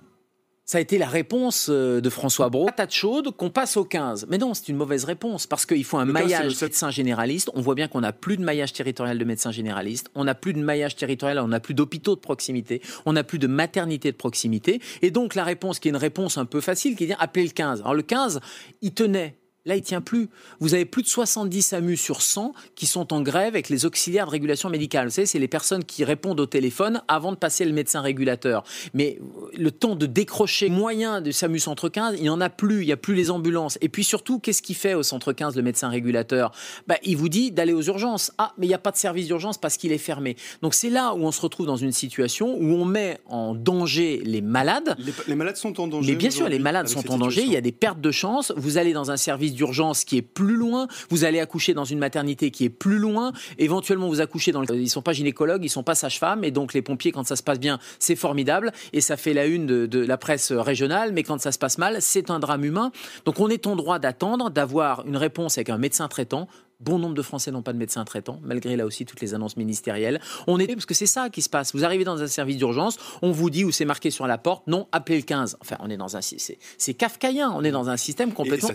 [0.68, 2.66] Ça a été la réponse euh, de François Brault.
[2.66, 4.26] Patate chaude, qu'on passe au 15.
[4.28, 6.90] Mais non, c'est une mauvaise réponse parce qu'il faut un Le 15, c'est maillage médecins
[6.90, 7.50] généralistes.
[7.54, 10.10] On voit bien qu'on n'a plus de maillage territorial de médecins généralistes.
[10.16, 12.82] On n'a plus de maillage territorial, on n'a plus d'hôpitaux de proximité.
[13.04, 14.80] On n'a plus de maternité de proximité.
[15.02, 17.22] Et donc la réponse, qui est une réponse un peu facile, qui est de dire
[17.22, 17.82] appelez le 15.
[17.82, 18.40] Alors le 15,
[18.82, 19.36] il tenait.
[19.66, 20.28] Là, il tient plus.
[20.60, 24.26] Vous avez plus de 70 SAMU sur 100 qui sont en grève avec les auxiliaires
[24.26, 25.08] de régulation médicale.
[25.08, 28.62] Vous savez, c'est les personnes qui répondent au téléphone avant de passer le médecin régulateur.
[28.94, 32.48] Mais euh, le temps de décrocher moyen du SAMU Centre 15, il n'y en a
[32.48, 32.82] plus.
[32.82, 33.76] Il n'y a plus les ambulances.
[33.80, 36.52] Et puis surtout, qu'est-ce qu'il fait au Centre 15, le médecin régulateur?
[36.86, 38.30] Bah, Il vous dit d'aller aux urgences.
[38.38, 40.36] Ah, mais il n'y a pas de service d'urgence parce qu'il est fermé.
[40.62, 44.22] Donc c'est là où on se retrouve dans une situation où on met en danger
[44.24, 44.94] les malades.
[45.00, 46.12] Les, les malades sont en danger.
[46.12, 48.52] Mais bien sûr, les malades sont en danger, il y a des pertes de chance.
[48.56, 51.98] Vous allez dans un service d'urgence qui est plus loin, vous allez accoucher dans une
[51.98, 54.66] maternité qui est plus loin, éventuellement vous accouchez dans le...
[54.76, 57.42] Ils sont pas gynécologues, ils sont pas sages-femmes, et donc les pompiers, quand ça se
[57.42, 61.22] passe bien, c'est formidable, et ça fait la une de, de la presse régionale, mais
[61.22, 62.92] quand ça se passe mal, c'est un drame humain.
[63.24, 66.48] Donc on est en droit d'attendre, d'avoir une réponse avec un médecin traitant.
[66.78, 69.56] Bon nombre de Français n'ont pas de médecin traitant, malgré là aussi toutes les annonces
[69.56, 70.20] ministérielles.
[70.46, 71.74] On est parce que c'est ça qui se passe.
[71.74, 74.66] Vous arrivez dans un service d'urgence, on vous dit où c'est marqué sur la porte,
[74.66, 75.56] non, appelez le 15.
[75.62, 78.68] Enfin, on est dans un c'est c'est kafkaïen, on est dans un système complètement.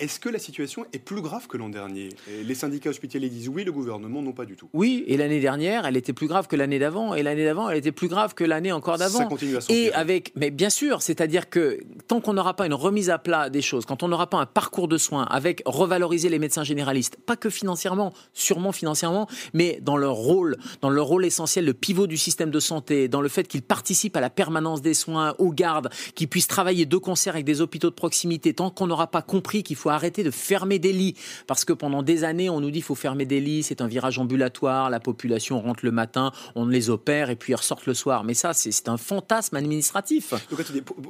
[0.00, 2.08] Est-ce que la situation est plus grave que l'an dernier?
[2.42, 4.68] Les syndicats hospitaliers disent oui, le gouvernement non pas du tout.
[4.72, 7.78] Oui, et l'année dernière, elle était plus grave que l'année d'avant, et l'année d'avant, elle
[7.78, 9.28] était plus grave que l'année encore Ça d'avant.
[9.28, 9.60] continue à.
[9.68, 11.78] Et avec, mais bien sûr, c'est-à-dire que
[12.08, 14.46] tant qu'on n'aura pas une remise à plat des choses, quand on n'aura pas un
[14.46, 19.96] parcours de soins avec revaloriser les médecins généralistes, pas que financièrement, sûrement financièrement, mais dans
[19.96, 23.46] leur rôle, dans leur rôle essentiel, le pivot du système de santé, dans le fait
[23.46, 27.44] qu'ils participent à la permanence des soins, aux gardes, qu'ils puissent travailler de concert avec
[27.44, 30.92] des hôpitaux de proximité, tant qu'on n'aura pas compris qu'il faut arrêter de fermer des
[30.92, 31.14] lits,
[31.46, 33.86] parce que pendant des années, on nous dit qu'il faut fermer des lits, c'est un
[33.86, 37.94] virage ambulatoire, la population rentre le matin, on les opère et puis ils ressortent le
[37.94, 38.24] soir.
[38.24, 40.34] Mais ça, c'est un fantasme administratif.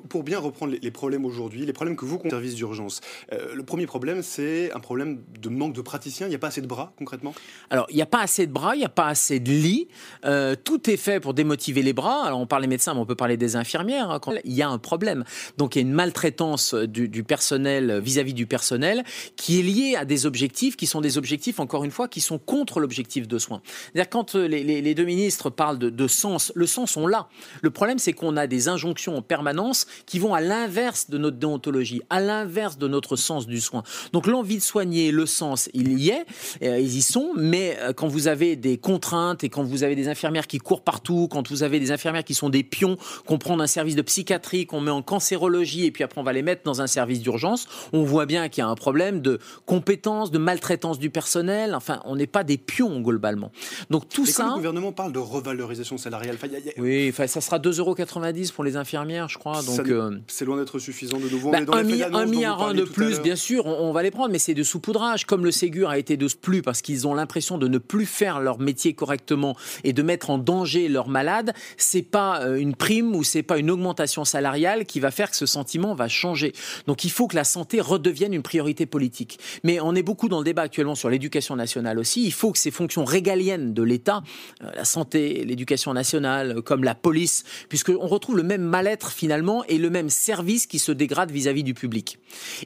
[0.08, 3.00] Pour, bien reprendre les, problèmes aujourd'hui, les problèmes que vous service d'urgence,
[3.32, 6.46] euh, le premier problème c'est un problème de manque de praticiens, il n'y a pas
[6.48, 7.34] assez de bras concrètement?
[7.68, 9.88] Alors, il n'y a pas assez de bras, il n'y a pas assez de lits.
[10.24, 12.24] Euh, tout est fait pour démotiver les bras.
[12.24, 14.10] Alors, on parle des médecins, mais on peut parler des infirmières.
[14.10, 15.24] hein, il y a un problème.
[15.58, 19.04] Donc, il y a une maltraitance du, du personnel vis-à-vis du personnel
[19.36, 22.38] qui est liée à des objectifs qui sont des objectifs, encore une fois, qui sont
[22.38, 23.60] contre l'objectif de soins.
[23.92, 27.06] C'est-à-dire, quand euh, les, les- les deux ministres parlent de, de sens, le sens, on
[27.06, 27.28] l'a.
[27.62, 31.36] Le problème, c'est qu'on a des injonctions en permanence qui vont à l'inverse de notre
[31.36, 33.82] déontologie, à l'inverse de notre sens du soin.
[34.12, 36.24] Donc, l'envie de soigner, le sens, il y est,
[36.62, 39.94] euh, ils y sont, mais euh, quand vous avez des contraintes et quand vous avez
[39.96, 43.38] des infirmières qui courent partout, quand vous avez des infirmières qui sont des pions, qu'on
[43.38, 46.42] prend d'un service de psychiatrie, qu'on met en cancérologie et puis après on va les
[46.42, 50.30] mettre dans un service d'urgence, on voit bien qu'il y a un problème de compétence,
[50.30, 51.74] de maltraitance du personnel.
[51.74, 53.50] Enfin, on n'est pas des pions globalement.
[53.90, 54.52] Donc tout quand le ça.
[54.54, 57.40] gouvernement parle de revalorisation salariale, enfin, il y a- il y a- Oui, enfin, ça
[57.40, 59.62] sera 2,90€ pour les infirmières, je crois.
[59.62, 61.48] ça Donc, euh, c'est loin d'être suffisant de nouveau.
[61.48, 64.02] On bah, est dans un, mi- un milliard de plus, bien sûr, on, on va
[64.02, 65.24] les prendre, mais c'est de saupoudrage.
[65.26, 68.58] Comme le Ségur été de plus parce qu'ils ont l'impression de ne plus faire leur
[68.58, 73.22] métier correctement et de mettre en danger leurs malades, c'est pas euh, une prime ou
[73.22, 76.52] c'est pas une augmentation salariale qui va faire que ce sentiment va changer.
[76.86, 79.38] Donc il faut que la santé redevienne une priorité politique.
[79.62, 82.24] Mais on est beaucoup dans le débat actuellement sur l'éducation nationale aussi.
[82.24, 84.22] Il faut que ces fonctions régaliennes de l'État,
[84.62, 89.78] euh, la santé, l'éducation nationale, comme la police, puisqu'on retrouve le même mal-être finalement et
[89.78, 92.18] le même service qui se dégrade vis-à-vis du public.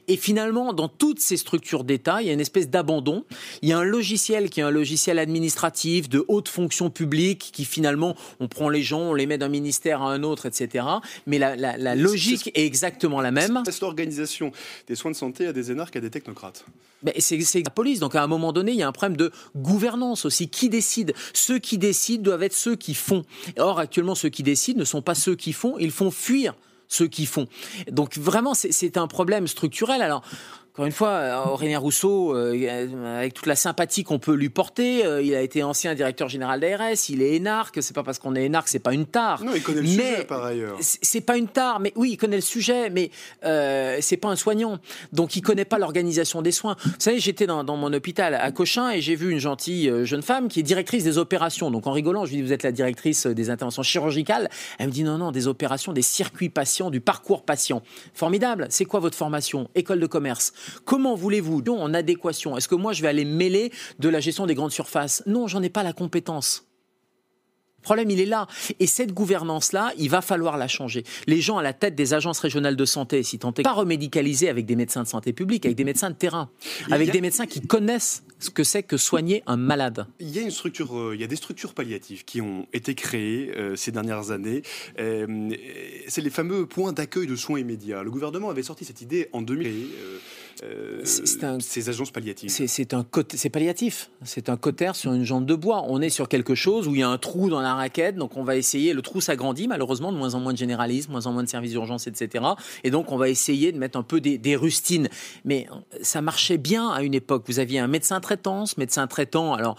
[0.08, 3.19] Et finalement, dans toutes ces structures d'État, il y a une espèce d'abandon.
[3.62, 7.64] Il y a un logiciel qui est un logiciel administratif de haute fonction publique qui
[7.64, 10.84] finalement, on prend les gens, on les met d'un ministère à un autre, etc.
[11.26, 13.62] Mais la, la- la logique est exactement la même.
[13.64, 14.52] Cette organisation
[14.86, 16.64] des soins de santé à des énarques, à des technocrates.
[17.02, 17.98] Ben, c'est c'est la police.
[17.98, 20.48] Donc à un moment donné, il y a un problème de gouvernance aussi.
[20.48, 21.14] Qui décide?
[21.32, 23.24] Ceux qui décident doivent être ceux qui font.
[23.58, 25.76] Or, actuellement, ceux qui décident ne sont pas ceux qui font.
[25.78, 26.54] Ils font fuir
[26.88, 27.46] ceux qui font.
[27.90, 30.02] Donc vraiment, c'est- c'est un problème structurel.
[30.02, 30.22] Alors.
[30.72, 35.04] Encore une fois, euh, Aurélien Rousseau, euh, avec toute la sympathie qu'on peut lui porter,
[35.04, 38.36] euh, il a été ancien directeur général d'ARS, il est énarque, c'est pas parce qu'on
[38.36, 39.42] est énarque, c'est pas une tare.
[39.42, 40.76] Non, il connaît le Mais sujet par ailleurs.
[40.80, 43.10] c'est pas une tare, mais oui, il connaît le sujet, mais
[43.44, 44.78] euh, c'est pas un soignant.
[45.12, 46.76] Donc il connaît pas l'organisation des soins.
[46.84, 50.22] Vous savez, j'étais dans, dans mon hôpital à Cochin et j'ai vu une gentille jeune
[50.22, 51.72] femme qui est directrice des opérations.
[51.72, 54.48] Donc en rigolant, je lui dis vous êtes la directrice des interventions chirurgicales.
[54.78, 57.82] Elle me dit non non, des opérations, des circuits patients, du parcours patient.
[58.14, 58.68] Formidable.
[58.70, 59.68] C'est quoi votre formation?
[59.74, 60.52] École de commerce.
[60.84, 64.54] Comment voulez-vous en adéquation Est-ce que moi je vais aller mêler de la gestion des
[64.54, 65.22] grandes surfaces?
[65.26, 66.66] Non, j'en ai pas la compétence.
[67.78, 68.46] Le problème, il est là.
[68.78, 71.02] Et cette gouvernance-là, il va falloir la changer.
[71.26, 74.50] Les gens à la tête des agences régionales de santé, si tant est, pas remédicaliser
[74.50, 76.50] avec des médecins de santé publique, avec des médecins de terrain,
[76.90, 80.06] avec a- des médecins qui connaissent ce que c'est que soigner un malade.
[80.18, 82.94] Il y a une structure, euh, il y a des structures palliatives qui ont été
[82.94, 84.60] créées euh, ces dernières années.
[84.98, 85.48] Euh,
[86.06, 88.02] c'est les fameux points d'accueil de soins immédiats.
[88.02, 89.86] Le gouvernement avait sorti cette idée en 2000.
[90.62, 92.50] Euh, C'est un- ces agences palliatives.
[92.50, 94.10] C'est un c'est palliatif.
[94.24, 95.84] C'est un cotère sur une jambe de bois.
[95.88, 98.36] On est sur quelque chose où il y a un trou dans la raquette, donc
[98.36, 98.92] on va essayer.
[98.92, 101.48] Le trou s'agrandit malheureusement, de moins en moins de généralistes, de moins en moins de
[101.48, 102.44] services d'urgence, etc.
[102.84, 105.08] Et donc on va essayer de mettre un peu des, des rustines.
[105.44, 105.66] Mais
[106.02, 107.44] ça marchait bien à une époque.
[107.46, 109.54] Vous aviez un médecin traitant, ce médecin traitant.
[109.54, 109.76] Alors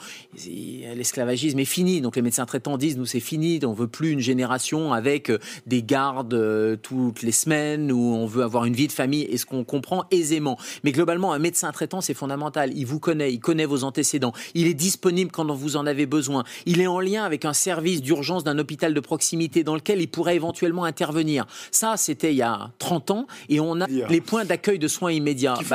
[0.96, 4.20] l'esclavagisme est fini, donc les médecins traitants disent nous c'est fini, on veut plus une
[4.20, 8.88] génération avec euh, des gardes euh, toutes les semaines où on veut avoir une vie
[8.88, 9.24] de famille.
[9.24, 10.58] Et ce qu'on comprend aisément.
[10.84, 12.72] Mais globalement, un médecin traitant, c'est fondamental.
[12.76, 16.44] Il vous connaît, il connaît vos antécédents, il est disponible quand vous en avez besoin.
[16.66, 20.08] Il est en lien avec un service d'urgence d'un hôpital de proximité dans lequel il
[20.08, 21.46] pourrait éventuellement intervenir.
[21.72, 23.28] Ça, c'était il y a 30 ans.
[23.50, 25.56] Et on a les points d'accueil de soins immédiats.
[25.58, 25.68] Qui a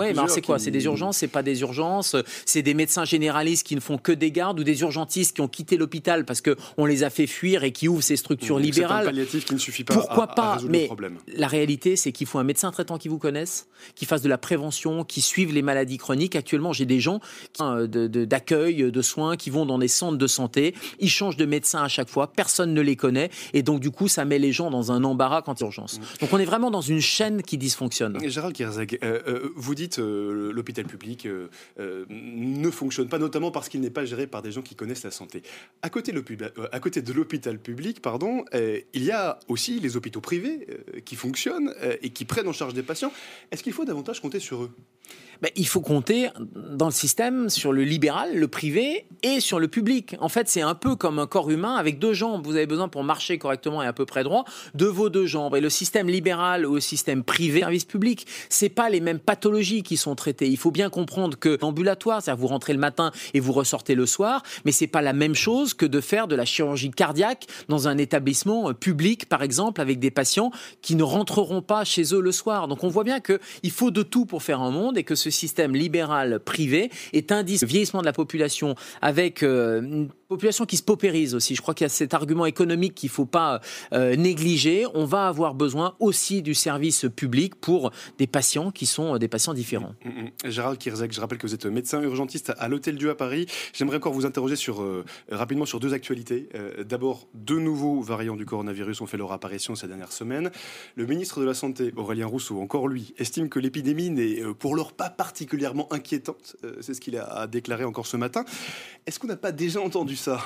[0.00, 2.16] ouais, c'est quoi qui- C'est des urgences, c'est pas des urgences.
[2.46, 5.48] C'est des médecins généralistes qui ne font que des gardes ou des urgentistes qui ont
[5.48, 9.04] quitté l'hôpital parce qu'on les a fait fuir et qui ouvrent ces structures un libérales.
[9.06, 11.18] palliatif qui ne suffit pas Pourquoi à, à pas résoudre Mais le problème.
[11.36, 14.38] la réalité, c'est qu'il faut un médecin traitant qui vous connaisse, qui fasse de la
[14.38, 16.34] prévention, qui suive les maladies chroniques.
[16.34, 17.20] Actuellement, j'ai des gens
[17.60, 20.74] de- de- d'accueil, de, soins, qui vont dans des centres de santé.
[20.98, 23.30] Ils changent de médecin à chaque fois, personne ne les connaît.
[23.52, 25.66] Et donc, du coup, ça met les gens dans un embarras quand il y a
[25.66, 26.00] urgence.
[26.20, 28.18] Donc, on est vraiment dans une chaîne qui dysfonctionne.
[28.28, 31.48] Gérald Kierzeg, euh, euh, vous dites euh, l'hôpital public euh,
[32.08, 35.10] ne fonctionne pas, notamment parce qu'il n'est pas géré par des gens qui connaissent la
[35.10, 35.42] santé.
[35.82, 36.12] À côté
[36.72, 40.66] à côté de l'hôpital public, pardon, il y a aussi les hôpitaux privés
[41.04, 43.12] qui fonctionnent et qui prennent en charge des patients.
[43.50, 44.76] Est-ce qu'il faut davantage compter sur eux
[45.42, 49.68] Ben, il faut compter dans le système sur le libéral, le privé et sur le
[49.68, 50.16] public.
[50.20, 52.46] En fait, c'est un peu comme un corps humain avec deux jambes.
[52.46, 54.44] Vous avez besoin pour marcher correctement et à peu près droit
[54.74, 55.56] de vos deux jambes.
[55.56, 59.82] Et le système libéral ou le système privé, service public, c'est pas les mêmes pathologies
[59.82, 60.48] qui sont traitées.
[60.48, 64.06] Il faut bien comprendre que ambulatoire, c'est-à-dire vous rentrez le matin et vous ressortez le
[64.06, 67.88] soir, mais c'est pas la même chose que de faire de la chirurgie cardiaque dans
[67.88, 70.50] un établissement euh, public, par exemple, avec des patients
[70.82, 72.68] qui ne rentreront pas chez eux le soir.
[72.68, 75.14] Donc on voit bien que il faut de tout pour faire un monde et que
[75.14, 80.64] ce système libéral privé est indice le vieillissement de la population avec euh, une population
[80.66, 81.54] qui se paupérise aussi.
[81.54, 83.60] Je crois qu'il y a cet argument économique qu'il faut pas
[83.92, 84.86] euh, négliger.
[84.94, 89.28] On va avoir besoin aussi du service public pour des patients qui sont euh, des
[89.28, 89.94] patients différents.
[90.04, 90.50] Mm, mm.
[90.50, 93.46] Gérald Kierzeg, je rappelle que vous êtes médecin urgentiste à l'Hôtel Dieu à Paris.
[93.72, 96.48] J'aimerais encore vous interroger sur, euh, rapidement sur deux actualités.
[96.86, 100.50] D'abord, deux nouveaux variants du coronavirus ont fait leur apparition ces dernières semaines.
[100.96, 104.92] Le ministre de la Santé, Aurélien Rousseau, encore lui, estime que l'épidémie n'est pour l'heure
[104.92, 106.56] pas particulièrement inquiétante.
[106.80, 108.44] C'est ce qu'il a déclaré encore ce matin.
[109.06, 110.44] Est-ce qu'on n'a pas déjà entendu ça?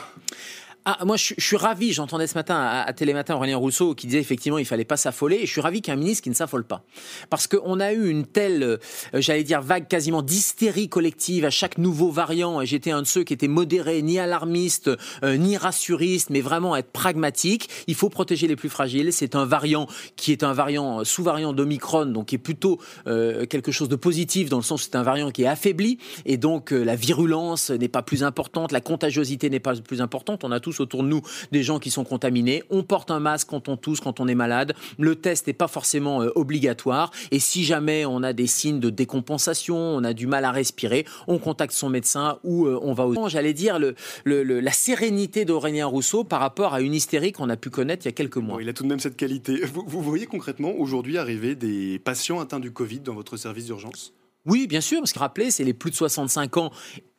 [0.84, 1.92] Ah, moi, je, suis- ravi.
[1.92, 5.36] J'entendais ce matin à, à Télématin Aurélien Rousseau qui disait effectivement il fallait pas s'affoler.
[5.36, 6.82] Et je suis ravi qu'il y ait un ministre qui ne s'affole pas.
[7.30, 8.78] Parce qu'on a eu une telle, euh,
[9.14, 12.60] j'allais dire, vague quasiment d'hystérie collective à chaque nouveau variant.
[12.60, 14.90] Et j'étais un de ceux qui était modéré, ni alarmiste,
[15.24, 17.68] euh, ni rassuriste, mais vraiment être pragmatique.
[17.86, 19.12] Il faut protéger les plus fragiles.
[19.12, 23.72] C'est un variant qui est un variant euh, sous-variant d'Omicron, donc qui est plutôt quelque
[23.72, 25.98] chose de positif dans le sens où c'est un variant qui est affaibli.
[26.24, 30.44] Et donc la virulence n'est pas plus importante, la contagiosité n'est pas plus importante.
[30.44, 32.62] On a tous autour de nous des gens qui sont contaminés.
[32.70, 34.74] On porte un masque quand on tousse, quand on est malade.
[34.98, 37.10] Le test n'est pas forcément euh, obligatoire.
[37.30, 41.04] Et si jamais on a des signes de décompensation, on a du mal à respirer,
[41.26, 43.28] on contacte son médecin ou euh, on va au...
[43.28, 47.48] J'allais dire le, le- le- la sérénité d'Aurélien Rousseau par rapport à une hystérie qu'on
[47.50, 48.56] a pu connaître il y a quelques mois.
[48.56, 49.60] Bon, Il a tout de même cette qualité.
[49.66, 54.12] Vous, vous voyez concrètement aujourd'hui arriver des patients atteints du Covid dans votre service d'urgence?
[54.46, 56.70] Oui, bien sûr, parce que rappelez, c'est les plus de 65 ans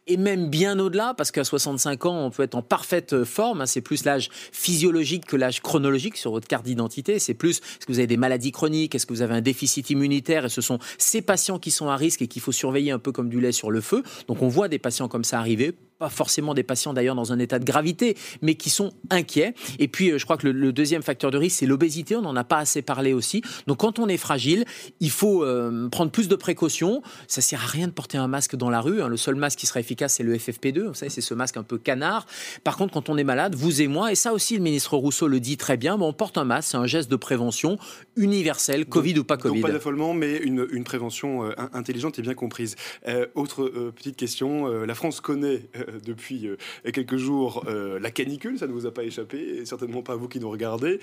[0.10, 3.62] et même bien au-delà, parce qu'à 65 ans, on peut être en parfaite forme.
[3.62, 7.20] hein, c'est plus l'âge physiologique que l'âge chronologique sur votre carte d'identité.
[7.20, 9.90] C'est plus est-ce que vous avez des maladies chroniques, est-ce que vous avez un déficit
[9.90, 13.00] immunitaire, et ce sont ces patients qui sont à risque et qu'il faut surveiller un
[13.00, 14.04] peu comme du lait sur le feu.
[14.28, 17.40] Donc on voit des patients comme ça arriver pas forcément des patients d'ailleurs dans un
[17.40, 19.54] état de gravité, mais qui sont inquiets.
[19.80, 22.16] Et puis, euh, je crois que le, le deuxième facteur de risque, c'est l'obésité.
[22.16, 23.42] On n'en a pas assez parlé aussi.
[23.68, 24.64] Donc, quand on est fragile,
[25.02, 27.02] il faut euh, prendre plus de précautions.
[27.28, 29.02] Ça sert à rien de porter un masque dans la rue.
[29.02, 29.10] hein.
[29.10, 30.88] Le seul masque qui sera efficace, c'est le FFP2.
[30.88, 32.26] Vous savez, c'est ce masque un peu canard.
[32.64, 35.28] Par contre, quand on est malade, vous et moi, et ça aussi, le ministre Rousseau
[35.28, 36.70] le dit très bien, on porte un masque.
[36.72, 37.78] C'est un geste de prévention
[38.16, 39.60] universel, Covid ou pas Covid.
[39.60, 42.78] Donc pas d'affolement, mais une, une prévention euh, in- intelligente et bien comprise.
[43.10, 45.64] Euh, autre petite question, la France connaît
[46.06, 46.50] depuis
[46.94, 50.28] quelques jours la canicule, ça ne vous a pas échappé, et certainement pas à vous
[50.28, 51.00] qui nous regardez.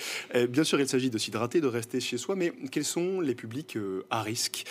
[0.48, 3.78] bien sûr, il s'agit de s'hydrater, de rester chez soi, mais quels sont les publics
[4.10, 4.64] à risque?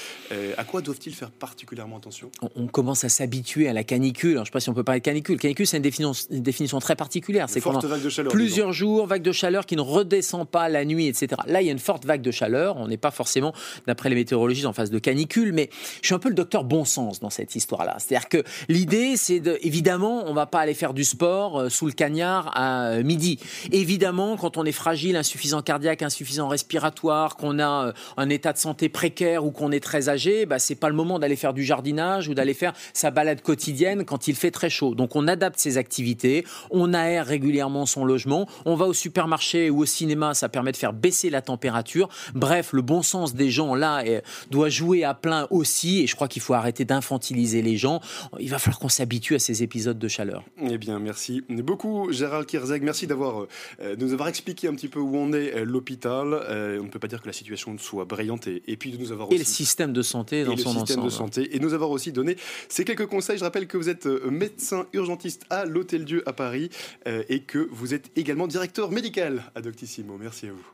[0.58, 2.32] À quoi doivent-ils faire particulièrement attention?
[2.56, 4.36] On, commence à s'habituer à la canicule.
[4.36, 5.40] je ne sais pas si on peut parler de canicule.
[5.40, 7.50] Canicule, c'est une définition, une définition très particulière.
[7.50, 7.82] C'est pendant
[8.30, 11.42] plusieurs jours, vague de chaleur qui ne redescend pas la nuit, etc.
[11.48, 12.78] Là, il y a une forte vague de chaleur.
[12.78, 13.54] On n'est pas forcément,
[13.88, 15.70] d'après les météorologistes, en phase de canicule, mais
[16.02, 17.98] je suis un peu le docteur bon sens dans cette histoire-là.
[18.00, 19.58] C'est-à-dire que l'idée, c'est de,
[20.06, 23.40] évidemment, on va pas aller faire du sport euh, sous le cagnard à euh, midi.
[23.72, 28.58] Évidemment, quand on est fragile, insuffisant cardiaque, insuffisant respiratoire, qu'on a euh, un état de
[28.58, 31.64] santé précaire ou qu'on est très âgé, bah, c'est pas le moment d'aller faire du
[31.64, 34.96] jardinage ou d'aller faire sa balade quotidienne quand il fait très chaud.
[34.96, 39.82] Donc on adapte ses activités, on aère régulièrement son logement, on va au supermarché ou
[39.82, 42.10] au cinéma, ça permet de faire baisser la température.
[42.34, 44.04] Bref, le bon sens des gens là
[44.52, 48.02] doit jouer à plein aussi et je crois qu'il faut arrêter d'infantiliser les gens.
[48.40, 50.44] Il va falloir qu'on s'habitue à ces épisodes de chaleur.
[50.62, 53.48] Eh bien, merci beaucoup Gérald Kirzeg, merci d'avoir
[53.80, 56.34] euh, nous avoir expliqué un petit peu où on est euh, l'hôpital.
[56.34, 59.12] Euh, on ne peut pas dire que la situation soit brillante et, puis de nous
[59.12, 59.36] avoir aussi...
[59.36, 62.12] et le système de santé dans son le système de santé et nous avoir aussi
[62.12, 62.38] donné
[62.70, 63.38] ces quelques conseils.
[63.38, 66.70] Je rappelle que vous êtes médecin urgentiste à l'Hôtel Dieu à Paris
[67.06, 70.18] et que vous êtes également directeur médical à Doctissimo.
[70.20, 70.66] Merci à vous.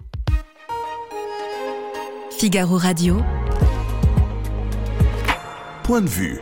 [2.31, 3.21] Figaro Radio.
[5.84, 6.39] Point de vue.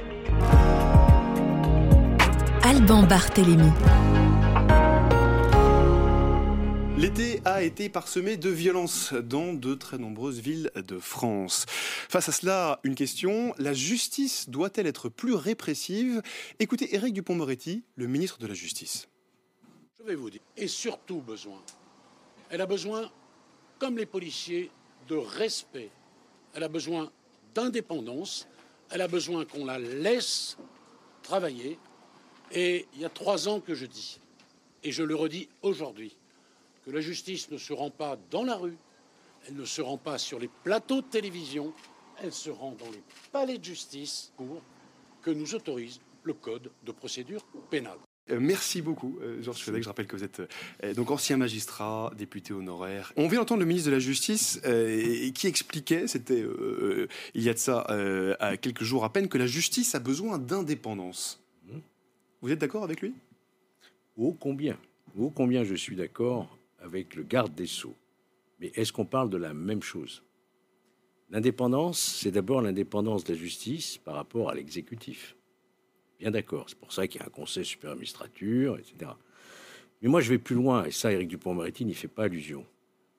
[2.70, 3.72] Alban Barthélémy.
[7.00, 11.66] L'été a été parsemé de violences dans de très nombreuses villes de France.
[11.68, 16.22] Face à cela, une question, la justice doit-elle être plus répressive?
[16.60, 19.08] Écoutez Éric Dupont-Moretti, le ministre de la Justice.
[19.98, 21.64] Je vais vous dire, et surtout besoin.
[22.52, 23.10] Elle a besoin,
[23.80, 24.70] comme les policiers,
[25.08, 25.90] de respect.
[26.54, 27.12] Elle a besoin
[27.56, 28.48] d'indépendance.
[28.92, 30.56] Elle a besoin qu'on la laisse
[31.24, 31.80] travailler.
[32.52, 34.20] Et il y a trois ans que je dis,
[34.84, 36.16] et je le redis aujourd'hui,
[36.86, 38.78] que la justice ne se rend pas dans la rue,
[39.48, 41.74] elle ne se rend pas sur les plateaux de télévision,
[42.22, 44.62] elle se rend dans les palais de justice pour
[45.22, 48.00] que nous autorise le code de procédure pénale.
[48.32, 49.84] Euh, merci beaucoup, euh, Georges Fedek.
[49.84, 50.42] Je rappelle que vous êtes
[50.84, 53.14] euh, donc ancien magistrat, député honoraire.
[53.16, 54.62] On vient d'entendre le ministre de la Justice
[55.34, 56.44] qui expliquait, c'était
[57.34, 57.86] il y a de ça
[58.40, 61.42] à quelques jours à peine, que la justice a besoin d'indépendance.
[62.42, 63.14] Vous êtes d'accord avec lui?
[64.16, 64.78] Oh combien?
[65.18, 67.96] Oh combien je suis d'accord avec le garde des Sceaux.
[68.60, 70.24] Mais est-ce qu'on parle de la même chose?
[71.30, 75.36] L'indépendance, c'est d'abord l'indépendance de la justice par rapport à l'exécutif.
[76.18, 79.12] Bien d'accord, c'est pour ça qu'il y a un conseil supérieur magistrature, etc.
[80.02, 82.66] Mais moi, je vais plus loin, et ça, Éric Dupont-Moretti n'y fait pas allusion.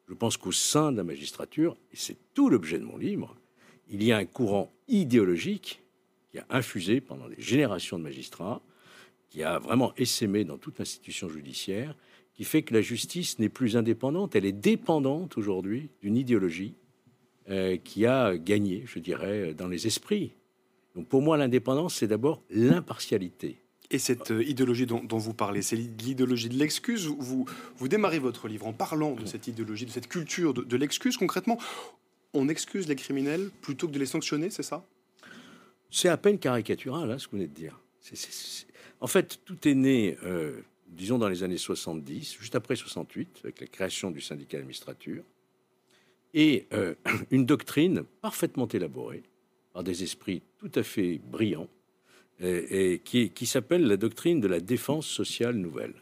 [0.08, 3.36] Je pense qu'au sein de la magistrature, et c'est tout l'objet de mon livre,
[3.88, 5.82] il y a un courant idéologique
[6.30, 8.62] qui a infusé pendant des générations de magistrats,
[9.30, 11.96] qui a vraiment essaimé dans toute l'institution judiciaire,
[12.34, 16.74] qui fait que la justice n'est plus indépendante, elle est dépendante aujourd'hui d'une idéologie
[17.48, 20.32] euh, qui a gagné, je dirais, dans les esprits.
[20.94, 23.62] Donc pour moi, l'indépendance, c'est d'abord l'impartialité.
[23.90, 27.06] Et cette euh, idéologie dont, vous parlez, c'est l'idéologie de l'excuse.
[27.06, 27.44] Vous,
[27.76, 31.16] vous démarrez votre livre en parlant de cette idéologie, de cette culture de, l'excuse.
[31.16, 31.58] Concrètement,
[32.34, 34.84] on excuse les criminels plutôt que de les sanctionner, c'est ça?
[35.90, 37.80] C'est à peine caricatural, hein, ce que vous venez de dire.
[39.00, 40.60] En fait, tout est né euh,
[40.90, 45.22] disons dans les années 70, juste après 68, avec la création du syndicat d'administrature,
[46.34, 46.94] et euh,
[47.30, 49.22] une doctrine parfaitement élaborée
[49.72, 51.68] par des esprits tout à fait brillants,
[52.42, 55.92] et, qui, qui s'appelle la doctrine de la défense sociale nouvelle.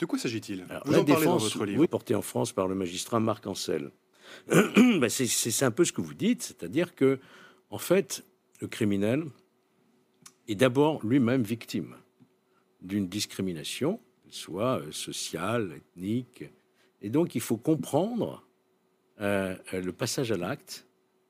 [0.00, 0.66] De quoi s'agit-il?
[0.84, 1.80] Vous la en défense, dans votre livre.
[1.80, 3.92] Oui, portée en France par le magistrat Marc Ancel.
[4.48, 7.20] Ben, c'est un peu ce que vous dites, c'est-à-dire que,
[7.70, 8.24] en fait,
[8.60, 9.24] le criminel
[10.48, 11.94] est d'abord lui-même victime
[12.84, 13.98] d'une discrimination
[14.34, 16.44] soit euh, social, ethnique.
[17.02, 18.44] Et donc il faut comprendre
[19.20, 20.86] euh, le passage à l'acte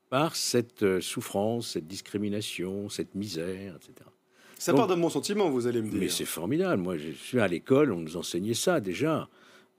[0.09, 4.09] par cette euh, souffrance, cette discrimination, cette misère, etc.
[4.57, 5.99] Ça part de mon sentiment, vous allez me dire.
[5.99, 6.81] Mais c'est formidable.
[6.81, 9.27] Moi, je suis à l'école, on nous enseignait ça déjà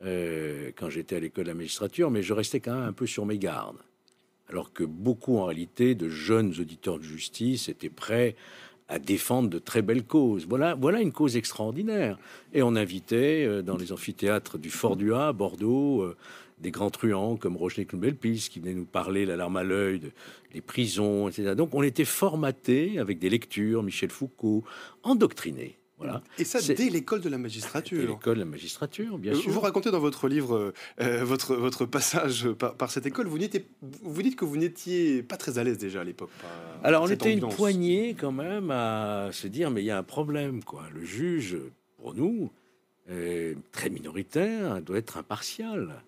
[0.02, 3.24] quand j'étais à l'école de la magistrature, mais je restais quand même un peu sur
[3.24, 3.78] mes gardes.
[4.50, 8.36] Alors que beaucoup, en réalité, de jeunes auditeurs de justice étaient prêts
[8.88, 10.46] à défendre de très belles causes.
[10.46, 12.18] Voilà, voilà une cause extraordinaire.
[12.52, 16.16] Et on invitait euh, dans les amphithéâtres du Fort du à Bordeaux, euh,
[16.58, 20.00] des grands truands comme Roger Knoubelpis qui venaient nous parler, la larme à l'œil,
[20.52, 21.54] des prisons, etc.
[21.54, 24.64] Donc on était formaté avec des lectures, Michel Foucault,
[26.38, 27.98] Et ça dès l'école de la magistrature.
[27.98, 29.50] Dès l'école de la magistrature, bien euh, sûr.
[29.50, 33.26] Vous racontez dans votre livre euh, euh, votre, votre passage par, cette école.
[33.26, 33.38] Vous,
[34.02, 36.30] vous dites que vous n'étiez pas très à l'aise déjà à l'époque.
[36.82, 40.02] Alors on était une poignée quand même à se dire mais il y a un
[40.02, 40.84] problème quoi.
[40.94, 41.56] Le juge
[41.96, 42.50] pour nous,
[43.10, 46.02] euh, très minoritaire, doit être impartial.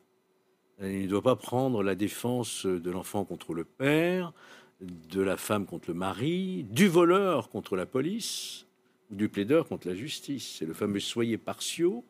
[0.80, 4.32] Il ne doit pas prendre la défense de l'enfant contre le père,
[4.80, 8.67] de la femme contre le mari, du voleur contre la police,
[9.10, 10.56] du plaideur contre la justice.
[10.58, 12.04] C'est le fameux soyez partiaux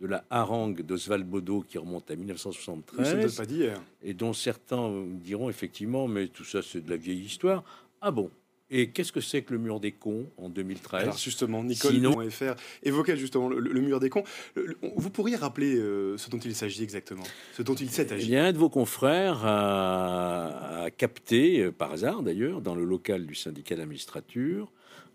[0.00, 3.06] de la harangue d'Oswald Bodo qui remonte à 1973.
[3.06, 3.80] Ça ne date pas.
[4.02, 7.62] Et dont certains diront effectivement, mais tout ça c'est de la vieille histoire.
[8.00, 8.30] Ah bon?
[8.74, 12.30] Et qu'est-ce que c'est que le mur des cons en 2013 Alors justement, Nicole Sinon-
[12.30, 14.24] .fr évoquait justement le, le mur des cons.
[14.54, 17.22] Le- le- vous pourriez rappeler euh, ce dont il s'agit exactement?
[17.52, 21.92] Ce dont il s'est Eh bien, un de vos confrères a, a capté, euh, par
[21.92, 24.72] hasard d'ailleurs, dans le local du syndicat magistrature,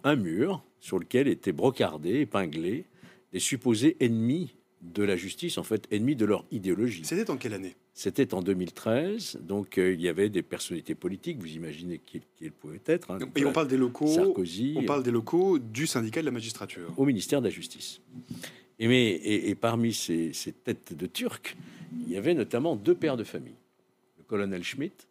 [0.07, 2.85] un mur sur lequel étaient brocardés, épinglés,
[3.33, 7.01] des supposés ennemis de la justice, en fait ennemis de leur idéologie.
[7.03, 7.75] C'était en quelle année?
[7.93, 12.51] C'était en 2013, donc euh, il y avait des personnalités politiques, vous imaginez qui, elles
[12.51, 13.09] pouvaient être.
[13.09, 13.17] hein.
[13.35, 14.05] Et on parle des locaux.
[14.07, 16.93] Sarkozy, On parle des locaux du syndicat de la magistrature.
[16.95, 17.99] au ministère de la Justice.
[18.79, 21.55] Et, mais, et, et parmi ces, ces têtes de Turcs,
[22.05, 23.55] il y avait notamment deux pères de famille,
[24.19, 25.07] le colonel Schmitt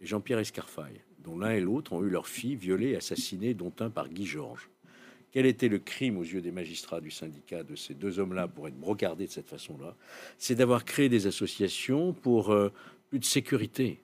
[0.00, 3.72] et Jean-Pierre Escarfaille, dont l'un et l'autre ont eu leur fille violée et assassinée, dont
[3.80, 4.68] un par Guy Georges.
[5.32, 8.68] Quel était le crime aux yeux des magistrats du syndicat de ces deux hommes-là pour
[8.68, 9.96] être brocardés de cette façon-là?
[10.38, 12.70] C'est d'avoir créé des associations pour euh,
[13.10, 14.00] plus de sécurité,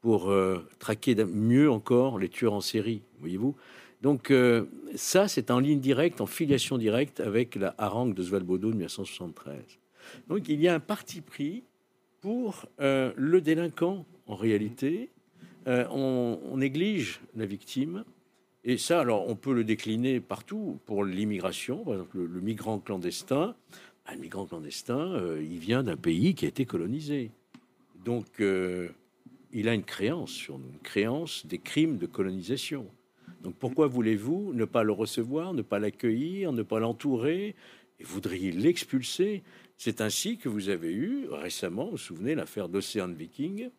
[0.00, 3.54] pour euh, traquer mieux encore les tueurs en série, voyez-vous?
[4.00, 8.70] Donc euh, ça, c'est en ligne directe, en filiation directe avec la harangue de Svalbodo
[8.70, 9.56] de 1973.
[10.28, 11.64] Donc il y a un parti pris
[12.20, 15.10] pour le délinquant en réalité.
[15.66, 18.04] Euh, on, néglige la victime.
[18.64, 21.84] Et ça, alors, on peut le décliner partout pour l'immigration.
[21.84, 23.54] Par exemple, le, migrant clandestin.
[24.06, 27.30] Un migrant clandestin, euh, il vient d'un pays qui a été colonisé.
[28.04, 28.88] Donc, euh,
[29.52, 32.86] il a une créance sur nous, une créance des crimes de colonisation.
[33.42, 37.54] Donc pourquoi voulez-vous ne pas le recevoir, ne pas l'accueillir, ne pas l'entourer?
[38.00, 39.42] Et voudriez l'expulser?
[39.76, 43.70] C'est ainsi que vous avez eu récemment, vous vous souvenez, l'affaire d'Océan Viking.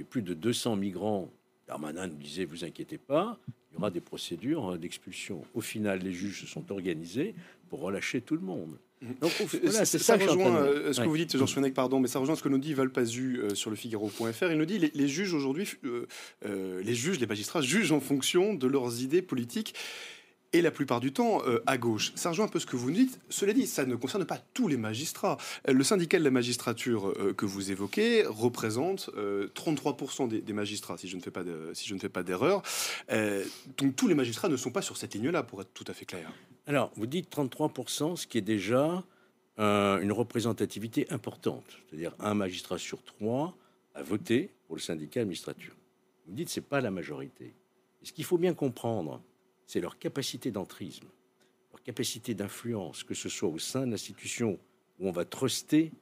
[0.00, 1.30] On plus de 200 migrants.
[1.68, 3.38] Darmanin nous disait, vous inquiétez pas,
[3.70, 5.44] il y aura des procédures d'expulsion.
[5.54, 7.34] Au final, les juges se sont organisés
[7.68, 8.78] pour relâcher tout le monde.
[9.20, 11.08] Donc au- voilà, c'est ça, rejoint euh, ce que Ouais.
[11.08, 13.68] vous dites, Georges Fenech, pardon, mais ça rejoint ce que nous dit Valpazu euh, sur
[13.70, 14.50] le Figaro.fr.
[14.52, 18.54] Il nous dit les, les juges aujourd'hui, euh, les juges, les magistrats jugent en fonction
[18.54, 19.74] de leurs idées politiques.
[20.54, 22.12] Et la plupart du temps, euh, à gauche.
[22.14, 23.18] Ça rejoint un peu ce que vous dites.
[23.30, 25.38] Cela dit, ça ne concerne pas tous les magistrats.
[25.66, 30.98] Euh, le syndicat de la magistrature euh, que vous évoquez représente euh, 33% des, magistrats,
[30.98, 31.90] si je ne fais pas de- si
[32.24, 32.62] d'erreur.
[33.78, 36.04] Donc tous les magistrats ne sont pas sur cette ligne-là, pour être tout à fait
[36.04, 36.30] clair.
[36.66, 39.02] Alors, vous dites 33%, ce qui est déjà
[39.58, 41.64] une représentativité importante.
[41.88, 43.54] C'est-à-dire un magistrat sur trois
[43.94, 45.74] a voté pour le syndicat administrature.
[46.26, 47.54] Vous dites c'est pas la majorité.
[48.02, 49.22] Et ce qu'il faut bien comprendre,
[49.72, 51.06] c'est leur capacité d'entrisme,
[51.70, 54.58] leur capacité d'influence, que ce soit au sein de l'institution
[55.00, 55.92] où on va truster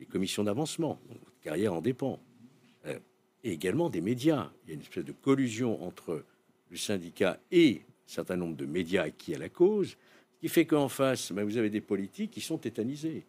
[0.00, 2.18] les commissions d'avancement, votre carrière en dépend,
[2.86, 2.98] euh,
[3.44, 4.50] et également des médias.
[4.64, 6.24] Il y a une espèce de collusion entre
[6.70, 10.66] le syndicat et un certain nombre de médias acquis à la cause, ce qui fait
[10.66, 13.26] qu'en face, ben, vous avez des politiques qui sont tétanisés.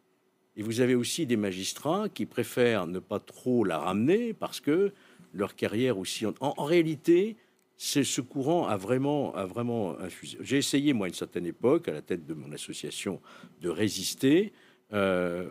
[0.56, 4.94] Et vous avez aussi des magistrats qui préfèrent ne pas trop la ramener parce que
[5.32, 6.26] leur carrière aussi.
[6.26, 7.38] En réalité,
[7.84, 10.38] c'est ce courant a vraiment, a vraiment infusé.
[10.42, 13.20] J'ai essayé, moi, à une certaine époque, à la tête de mon association,
[13.60, 14.54] de résister.
[14.94, 15.46] Euh,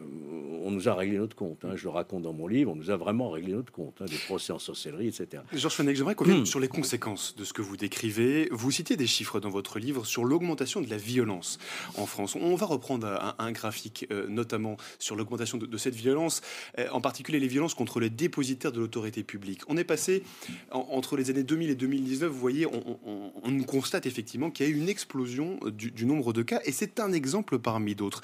[0.62, 1.64] on nous a réglé notre compte.
[1.64, 1.72] hein.
[1.74, 2.70] Je le raconte dans mon livre.
[2.72, 3.96] On nous a vraiment réglé notre compte.
[4.02, 5.42] hein, des procès en sorcellerie, etc.
[5.54, 6.46] Georges Fenech, j'aimerais qu'on vienne Hmm.
[6.46, 8.48] sur les conséquences de ce que vous décrivez.
[8.52, 11.58] Vous citez des chiffres dans votre livre sur l'augmentation de la violence
[11.96, 12.36] en France.
[12.36, 16.42] On va reprendre un, un graphique, euh, notamment sur l'augmentation de, de cette violence,
[16.78, 19.62] euh, en particulier les violences contre les dépositaires de l'autorité publique.
[19.68, 20.22] On est passé
[20.70, 24.66] en- entre les années 2000 et 2019, vous voyez, on, on- on constate effectivement qu'il
[24.66, 27.94] y a eu une explosion du, du nombre de cas, et c'est un exemple parmi
[27.94, 28.20] d'autres.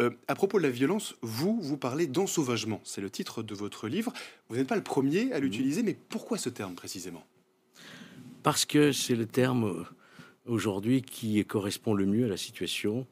[0.00, 2.80] Euh, à propos de la violence, vous, vous parlez d'ensauvagement.
[2.84, 4.12] C'est le titre de votre livre.
[4.48, 7.24] Vous n'êtes pas le premier à l'utiliser, mais pourquoi ce terme précisément?
[8.42, 9.84] Parce que c'est le terme euh,
[10.46, 13.06] aujourd'hui qui correspond le mieux à la situation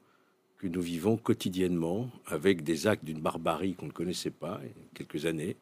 [0.58, 4.70] que nous vivons quotidiennement, avec des actes d'une barbarie qu'on ne connaissait pas il y
[4.70, 5.56] a quelques années,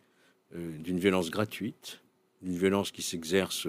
[0.54, 2.00] euh, d'une violence gratuite,
[2.42, 3.68] d'une violence qui s'exerce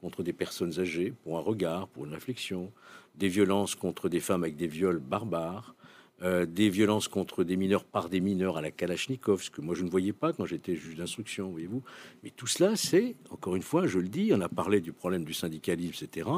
[0.00, 2.72] contre des personnes âgées pour un regard, pour une réflexion,
[3.16, 5.74] des violences contre des femmes avec des viols barbares,
[6.22, 9.74] euh, des violences contre des mineurs par des mineurs à la Kalachnikov, ce que moi
[9.74, 11.82] je ne voyais pas quand j'étais juge d'instruction, voyez-vous.
[12.22, 15.24] Mais tout cela, c'est, encore une fois, je le dis, on a parlé du problème
[15.24, 16.28] du syndicalisme, etc.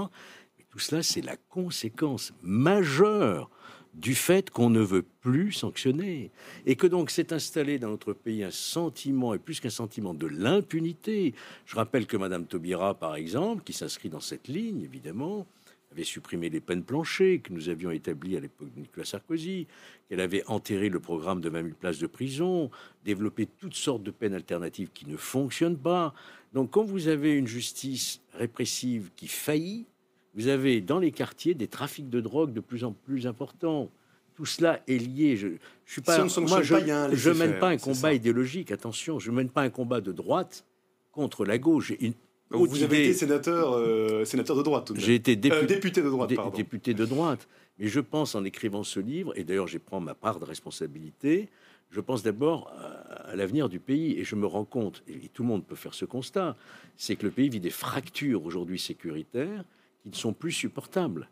[0.58, 3.50] Mais tout cela, c'est la conséquence majeure
[3.94, 6.30] du fait qu'on ne veut plus sanctionner.
[6.64, 10.26] Et que donc s'est installé dans notre pays un sentiment, et plus qu'un sentiment, de
[10.26, 11.34] l'impunité.
[11.66, 15.46] Je rappelle que Madame Taubira, par exemple, qui s'inscrit dans cette ligne, évidemment,
[15.92, 19.66] avait supprimé les peines planchées que nous avions établies à l'époque de Nicolas Sarkozy,
[20.08, 22.70] qu'elle avait enterré le programme de 20 000 places de prison,
[23.04, 26.14] développé toutes sortes de peines alternatives qui ne fonctionnent pas.
[26.54, 29.86] Donc quand vous avez une justice répressive qui faillit,
[30.34, 33.90] vous avez dans les quartiers des trafics de drogue de plus en plus importants.
[34.34, 35.36] Tout cela est lié.
[35.36, 35.48] Je,
[35.84, 38.72] je suis pas, Si on moi, je, pas, mène pas un combat idéologique.
[38.72, 40.64] Attention, je mène pas un combat de droite
[41.10, 41.88] contre la gauche.
[41.88, 42.14] J'ai
[42.52, 44.92] Vous avez été sénateur, euh, sénateur de droite.
[44.96, 46.56] J'ai été député, Euh, député de droite, dé- pardon.
[46.56, 47.48] député de droite.
[47.78, 51.48] Mais je pense, en écrivant ce livre, et d'ailleurs, j'y prends ma part de responsabilité,
[51.90, 54.18] je pense d'abord à, l'avenir du pays.
[54.18, 56.56] Et je me rends compte, et tout le monde peut faire ce constat,
[56.96, 59.64] c'est que le pays vit des fractures aujourd'hui sécuritaires
[60.02, 61.28] qui ne sont plus supportables.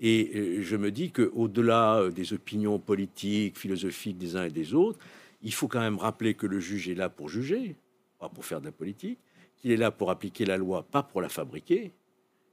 [0.00, 4.98] Et euh, je me dis qu'au-delà des opinions politiques, philosophiques des uns et des autres,
[5.42, 7.76] il faut quand même rappeler que le juge est là pour juger,
[8.18, 9.18] pas pour faire de la politique,
[9.62, 11.92] qu'il est là pour appliquer la loi, pas pour la fabriquer,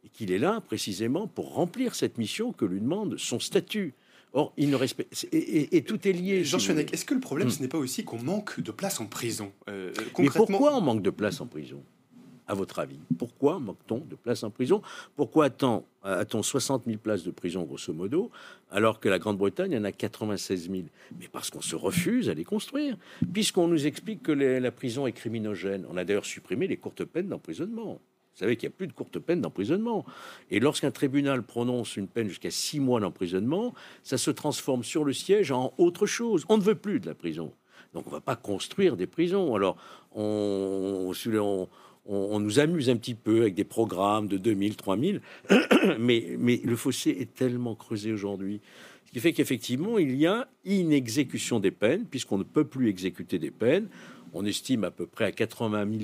[0.05, 3.95] et qu'il est là précisément pour remplir cette mission que lui demande son statut.
[4.31, 5.27] Or, il ne respecte.
[5.31, 6.43] Et, et- et tout est lié.
[6.43, 7.51] Georges si est-ce que le problème, Hmm.
[7.51, 9.51] ce n'est pas aussi qu'on manque de place en prison?
[9.69, 11.83] Euh, Mais pourquoi on manque de place en prison?
[12.49, 14.81] À votre avis Pourquoi manque-t-on de place en prison?
[15.15, 18.31] Pourquoi a-t-on a-t-on 60 000 places de prison, grosso modo,
[18.71, 20.83] alors que la Grande-Bretagne en a 96 000
[21.19, 22.97] Mais parce qu'on se refuse à les construire,
[23.33, 25.85] puisqu'on nous explique que la prison est criminogène.
[25.91, 28.01] On a d'ailleurs supprimé les courtes peines d'emprisonnement.
[28.39, 30.05] Vous savez qu'il n'y a plus de courtes peines d'emprisonnement.
[30.49, 35.13] Et lorsqu'un tribunal prononce une peine jusqu'à six mois d'emprisonnement, ça se transforme sur le
[35.13, 36.45] siège en autre chose.
[36.49, 37.53] On ne veut plus de la prison.
[37.93, 39.55] Donc on ne va pas construire des prisons.
[39.55, 39.75] Alors
[40.13, 41.67] on, on,
[42.09, 45.21] on- nous amuse un petit peu avec des programmes de 2000, 3000,
[45.99, 48.61] mais, mais le fossé est tellement creusé aujourd'hui.
[49.05, 53.39] Ce qui fait qu'effectivement, il y a inexécution des peines, puisqu'on ne peut plus exécuter
[53.39, 53.87] des peines.
[54.33, 56.03] On estime à peu près à 80 000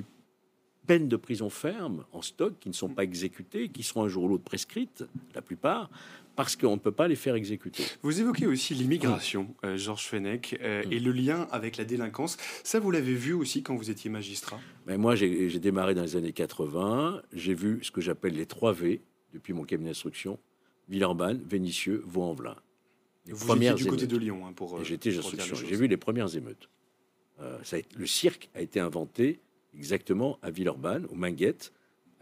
[0.87, 4.23] peines de prison ferme en stock qui ne sont pas exécutées, qui seront un jour
[4.25, 5.03] ou l'autre prescrites,
[5.33, 5.89] la plupart,
[6.35, 7.83] parce qu'on ne peut pas les faire exécuter.
[8.01, 12.37] vous évoquez aussi l'immigration, euh, Georges Fenech, euh, et le lien avec la délinquance.
[12.63, 14.59] Ça, vous l'avez vu aussi quand vous étiez magistrat?
[14.85, 17.21] Mais moi, j'ai démarré dans les années 80.
[17.33, 19.01] J'ai vu ce que j'appelle les 3 V
[19.33, 20.39] depuis mon cabinet d'instruction
[20.89, 22.55] Villeurbanne, Vénissieux, Vaux-en-Velin.
[23.27, 24.77] Vous étiez premières du côté de Lyon, hein, pour.
[24.77, 25.55] euh, J'étais d'instruction.
[25.55, 26.69] J'ai vu les premières émeutes.
[27.41, 29.39] Euh, ça a été- le cirque a été inventé
[29.73, 31.73] exactement à Villeurbanne, aux Minguettes,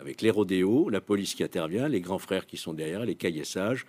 [0.04, 3.86] avec les rodéos, la police qui intervient, les grands frères qui sont derrière, les caillassages.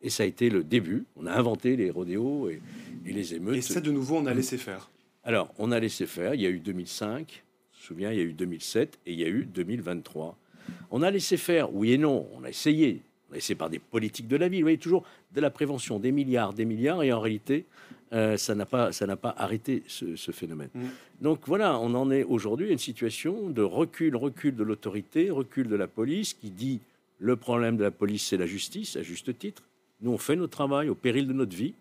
[0.00, 1.04] Et ça a été le début.
[1.16, 2.62] On a inventé les rodéos et,
[3.04, 3.56] et les émeutes.
[3.56, 4.90] Et ça, de nouveau, on a laissé faire.
[5.22, 6.34] Alors, on a laissé faire.
[6.34, 9.20] Il y a eu 2005, je me souviens, il y a eu 2007 et il
[9.20, 10.38] y a eu 2023.
[10.90, 12.26] On a laissé faire, oui et non.
[12.34, 13.02] On a essayé.
[13.30, 14.60] On a essayé par des politiques de la ville.
[14.60, 15.04] Vous voyez, toujours
[15.34, 17.02] de la prévention, des milliards, des milliards.
[17.02, 17.66] Et en réalité,
[18.12, 20.70] euh, ça n'a pas, ça n'a pas arrêté ce, ce phénomène.
[20.74, 20.80] Mm.
[21.20, 25.68] Donc voilà, on en est aujourd'hui à une situation de recul, recul de l'autorité, recul
[25.68, 26.80] de la police qui dit
[27.20, 29.62] le problème de la police, c'est la justice, à juste titre.
[30.00, 31.74] Nous, on fait notre travail au péril de notre vie.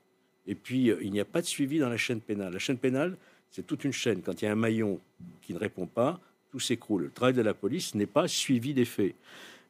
[0.46, 2.54] Et puis, euh, il n'y a pas de suivi dans la chaîne pénale.
[2.54, 3.16] La chaîne pénale,
[3.50, 4.22] c'est toute une chaîne.
[4.22, 5.00] Quand il y a un maillon
[5.42, 6.20] qui ne répond pas,
[6.52, 7.04] tout s'écroule.
[7.04, 9.16] Le travail de la police n'est pas suivi des faits.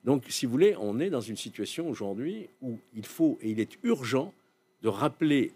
[0.04, 3.60] Donc, si vous voulez, on est dans une situation aujourd'hui où il faut et il
[3.60, 4.34] est urgent
[4.82, 5.52] de rappeler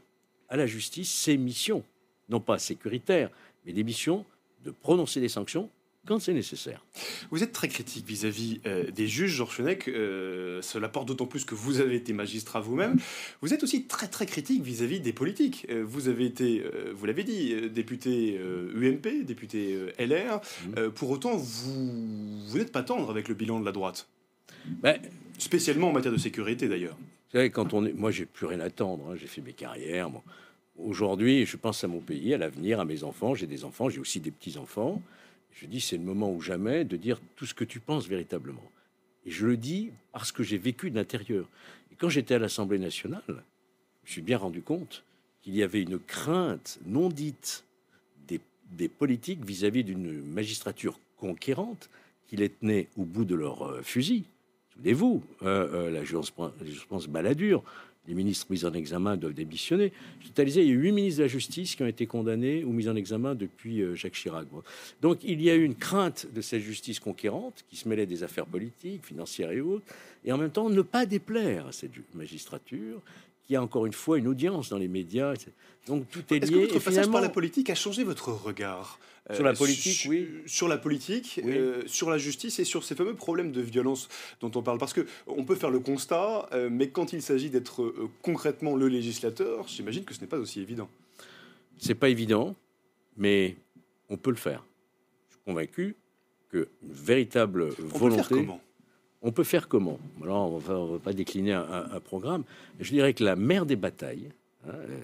[0.53, 1.83] à la justice ses missions,
[2.29, 3.31] non pas sécuritaires,
[3.65, 4.23] mais des missions
[4.63, 5.67] de prononcer des sanctions
[6.05, 6.85] quand c'est nécessaire.
[7.31, 9.87] Vous êtes très critique vis-à-vis euh, des juges, Georges Fenech.
[9.87, 12.97] euh, cela porte d'autant plus que vous avez été magistrat vous-même.
[13.41, 15.65] Vous êtes aussi très très critique vis-à-vis des politiques.
[15.71, 18.37] Euh, vous avez été, vous l'avez dit, député
[18.75, 20.39] UMP, député LR.
[20.67, 20.91] Mhm.
[20.91, 24.07] Pour autant, vous, vous n'êtes pas tendre avec le bilan de la droite.
[24.83, 24.99] Ben,
[25.39, 26.95] Spécialement en matière de sécurité d'ailleurs.
[26.95, 29.09] Vous savez, quand on est, moi, j'ai plus rien à attendre.
[29.09, 29.15] hein.
[29.19, 30.09] J'ai fait mes carrières.
[30.11, 30.21] moi.
[30.77, 33.35] Aujourd'hui, je pense à mon pays, à l'avenir, à mes enfants.
[33.35, 35.01] J'ai des enfants, j'ai aussi des petits enfants.
[35.51, 38.71] Je dis, c'est le moment ou jamais de dire tout ce que tu penses véritablement.
[39.25, 41.47] Et je le dis parce que j'ai vécu de l'intérieur.
[41.91, 45.03] Et quand j'étais à l'Assemblée nationale, je me suis bien rendu compte
[45.41, 47.65] qu'il y avait une crainte non dite
[48.27, 51.89] des, des politiques vis-à-vis d'une magistrature conquérante
[52.27, 54.25] qui les tenait au bout de leur euh, fusil.
[54.75, 57.63] Souvenez-vous, euh, euh, la jurisprudence la jurisprudence Balladur,
[58.07, 59.93] les ministres mis en examen doivent démissionner.
[60.21, 62.73] Je totalisais, il y a huit ministres de la Justice qui ont été condamnés ou
[62.73, 64.45] mis en examen depuis euh, Jacques Chirac.
[65.01, 68.23] Donc il y a eu une crainte de cette justice conquérante qui se mêlait des
[68.23, 69.85] affaires politiques, financières et autres,
[70.25, 72.03] et en même temps ne pas déplaire à cette ju-
[73.43, 75.33] magistrature qui a encore une fois une audience dans les médias.
[75.87, 76.61] Donc tout est Est-ce que lié.
[76.61, 80.29] votre et passage par la politique a changé votre regard euh, Sur la politique, oui.
[80.45, 81.51] Sur la politique, Oui.
[81.57, 84.07] euh, sur la justice et sur ces fameux problèmes de violence
[84.39, 84.77] dont on parle?
[84.77, 88.75] Parce que on peut faire le constat, euh, mais quand il s'agit d'être euh, concrètement
[88.77, 90.89] le législateur, j'imagine que ce n'est pas aussi évident.
[91.77, 92.55] C'est pas évident,
[93.17, 93.57] mais
[94.09, 94.65] on peut le faire.
[95.29, 95.95] Je suis convaincu
[96.49, 98.17] qu'une véritable On peut le volonté.
[98.23, 98.61] faire comment?
[99.23, 99.99] On peut faire comment?
[100.21, 102.43] Alors, on va, va pas décliner un, programme.
[102.79, 104.29] Je dirais que la mère des batailles,
[104.67, 104.99] hein, euh,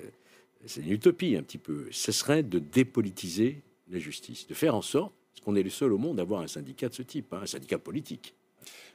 [0.65, 4.81] c'est une utopie un petit peu, ce serait de dépolitiser la justice, de faire en
[4.81, 7.33] sorte, parce qu'on est le seul au monde à avoir un syndicat de ce type,
[7.33, 8.35] hein, un syndicat politique.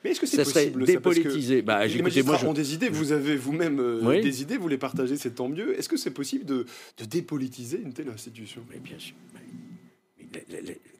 [0.05, 2.91] Mais est-ce que c'est ça serait possible dépolitisé bah, Les magistrats moi, ont des idées,
[2.91, 5.79] vous avez vous-même euh, des idées, vous les partagez, c'est tant mieux.
[5.79, 6.67] Est-ce que c'est possible de,
[6.99, 8.61] de, dépolitiser une telle institution?
[8.71, 9.15] Mais bien sûr.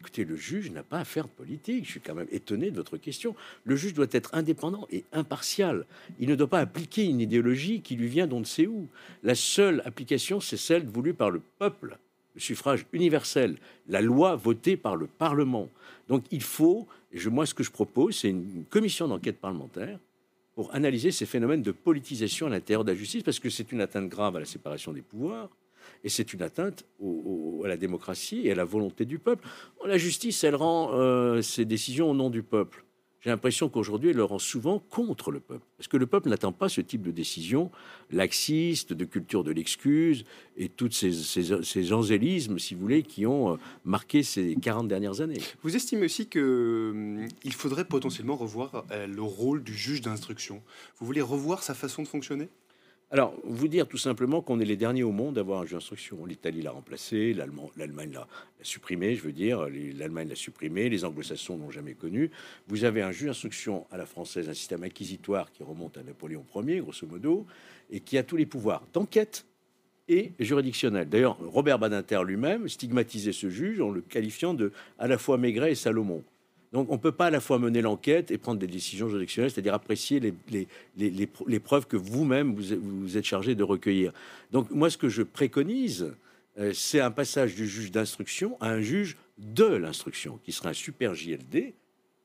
[0.01, 1.85] Écoutez, le juge n'a pas à faire de politique.
[1.85, 3.35] Je suis quand même étonné de votre question.
[3.65, 5.87] Le juge doit être indépendant et impartial.
[6.19, 8.89] Il ne doit pas appliquer une idéologie qui lui vient d'on ne sait où.
[9.23, 11.99] La seule application, c'est celle voulue par le peuple,
[12.35, 13.57] le suffrage universel,
[13.89, 15.69] la loi votée par le Parlement.
[16.09, 16.87] Donc il faut
[17.27, 19.99] moi, ce que je propose, c'est une commission d'enquête parlementaire
[20.55, 23.81] pour analyser ces phénomènes de politisation à l'intérieur de la justice, parce que c'est une
[23.81, 25.49] atteinte grave à la séparation des pouvoirs,
[26.03, 26.85] et c'est une atteinte
[27.65, 29.47] à la démocratie et à la volonté du peuple.
[29.85, 32.85] La justice, elle rend euh, ses décisions au nom du peuple.
[33.25, 35.65] J'ai l'impression qu'aujourd'hui, elle le rend souvent contre le peuple.
[35.79, 37.71] Parce que le peuple n'attend pas ce type de décision
[38.11, 40.27] laxiste, de culture de l'excuse,
[40.59, 43.57] et tous ces, ces, angélismes, si vous voulez, qui ont euh,
[43.87, 45.41] marqué ces 40 dernières années.
[45.63, 50.63] Vous estimez aussi qu'il hum, faudrait potentiellement revoir euh, le rôle du juge d'instruction
[50.99, 52.51] Vous voulez revoir sa façon de fonctionner?
[53.15, 55.75] Alors, vous dire tout simplement qu'on est les derniers au monde à avoir un juge
[55.75, 56.27] d'instruction.
[56.27, 58.27] L'Italie l'a remplacé, l'Allemagne l'a
[58.61, 62.33] supprimé, je veux dire, l'Allemagne l'a supprimé, les anglo-saxons n'ont jamais connu.
[62.67, 66.45] Vous avez un juge d'instruction à la française, un système inquisitoire qui remonte à Napoléon
[66.57, 67.47] Ier, grosso modo,
[67.89, 69.47] et qui a tous les pouvoirs d'enquête
[70.09, 71.09] et juridictionnel.
[71.09, 75.71] D'ailleurs, Robert Badinter lui-même stigmatisait ce juge en le qualifiant de à la fois Maigret
[75.71, 76.25] et Salomon.
[76.75, 79.53] Donc on ne peut pas à la fois mener l'enquête et prendre des décisions juridictionnelles,
[79.53, 84.13] c'est-à-dire apprécier les, preuves que vous-même vous, êtes chargé de recueillir.
[84.51, 86.13] Donc moi ce que je préconise,
[86.59, 90.75] euh, c'est un passage du juge d'instruction à un juge de l'instruction, qui sera un
[90.75, 91.75] super JLD,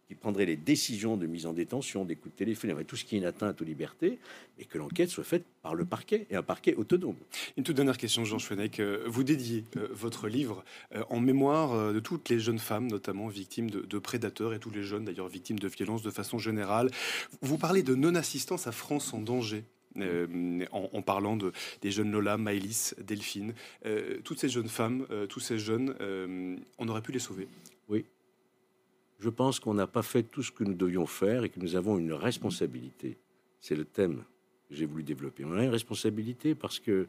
[0.10, 3.16] qui prendrait les décisions de mise en détention, des coups de téléphone, tout ce qui
[3.16, 4.18] est une atteinte aux libertés,
[4.58, 7.16] et que l'enquête soit faite par le parquet, et un parquet autonome.
[7.58, 8.80] Une toute dernière question, Jean Fenech.
[8.80, 13.28] Euh, vous dédiez euh, votre livre euh, en mémoire de toutes les jeunes femmes, notamment
[13.28, 16.90] victimes de, prédateurs, et tous les jeunes d'ailleurs victimes de violences de façon générale.
[17.44, 19.64] Vous parlez de non-assistance à France en danger.
[20.72, 21.52] en, parlant de,
[21.82, 23.54] des jeunes Lola, Maëlys, Delphine,
[24.24, 25.96] toutes ces jeunes femmes, tous ces jeunes,
[26.78, 27.48] on aurait pu les sauver.
[27.90, 28.06] Oui,
[29.20, 31.76] je pense qu'on n'a pas fait tout ce que nous devions faire et que nous
[31.76, 33.18] avons une responsabilité.
[33.60, 34.24] C'est le thème
[34.70, 35.44] que j'ai voulu développer.
[35.46, 37.08] On a une responsabilité parce que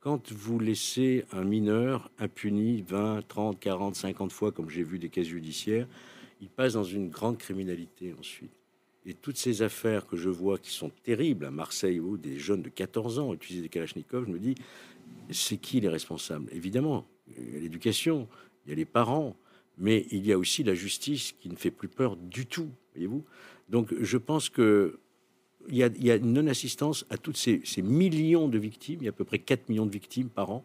[0.00, 5.08] quand vous laissez un mineur impuni 20, 30, 40, 50 fois, comme j'ai vu des
[5.08, 5.86] cas judiciaires,
[6.40, 8.52] il passe dans une grande criminalité ensuite.
[9.04, 12.62] Et toutes ces affaires que je vois qui sont terribles à Marseille où des jeunes
[12.62, 14.54] de 14 ans utilisent des kalachnikovs, je me dis,
[15.30, 16.48] c'est qui les responsables?
[16.52, 18.28] Évidemment, l'éducation,
[18.64, 19.36] il y a les parents,
[19.80, 23.24] mais il y a aussi la justice qui ne fait plus peur du tout, voyez-vous.
[23.68, 25.00] Donc je pense que
[25.68, 28.98] il y, a, une non-assistance à toutes ces, millions de victimes.
[29.02, 30.64] Il y a à peu près 4 millions de victimes par an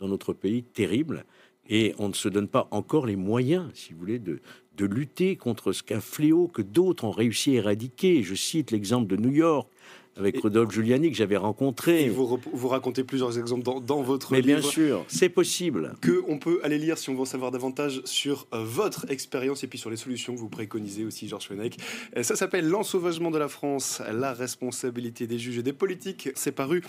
[0.00, 1.24] dans notre pays, terrible.
[1.68, 4.40] Et on ne se donne pas encore les moyens, si vous voulez, de,
[4.76, 8.22] de lutter contre ce qu'un fléau que d'autres ont réussi à éradiquer.
[8.22, 9.68] Je cite l'exemple de New York,
[10.16, 12.04] avec Rodolphe Giuliani que j'avais rencontré.
[12.04, 14.60] Et vous, vous racontez plusieurs exemples dans, dans votre Mais livre.
[14.60, 15.94] bien sûr, c'est possible.
[16.00, 19.64] Que on peut aller lire si on veut en savoir davantage sur euh, votre expérience
[19.64, 21.76] et puis sur les solutions que vous préconisez aussi, Georges Fenech.
[22.16, 26.30] Euh, ça s'appelle L'ensauvagement de la France, la responsabilité des juges et des politiques.
[26.34, 26.82] C'est paru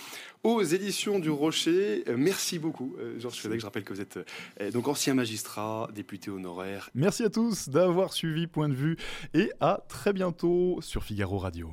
[0.43, 2.03] aux éditions du Rocher.
[2.07, 3.59] Euh, merci beaucoup, Georges Fenech.
[3.59, 4.19] Je rappelle que vous êtes
[4.74, 6.89] donc ancien magistrat, député honoraire.
[6.95, 8.97] Merci à tous d'avoir suivi Point de vue
[9.34, 11.72] et à très bientôt sur Figaro Radio.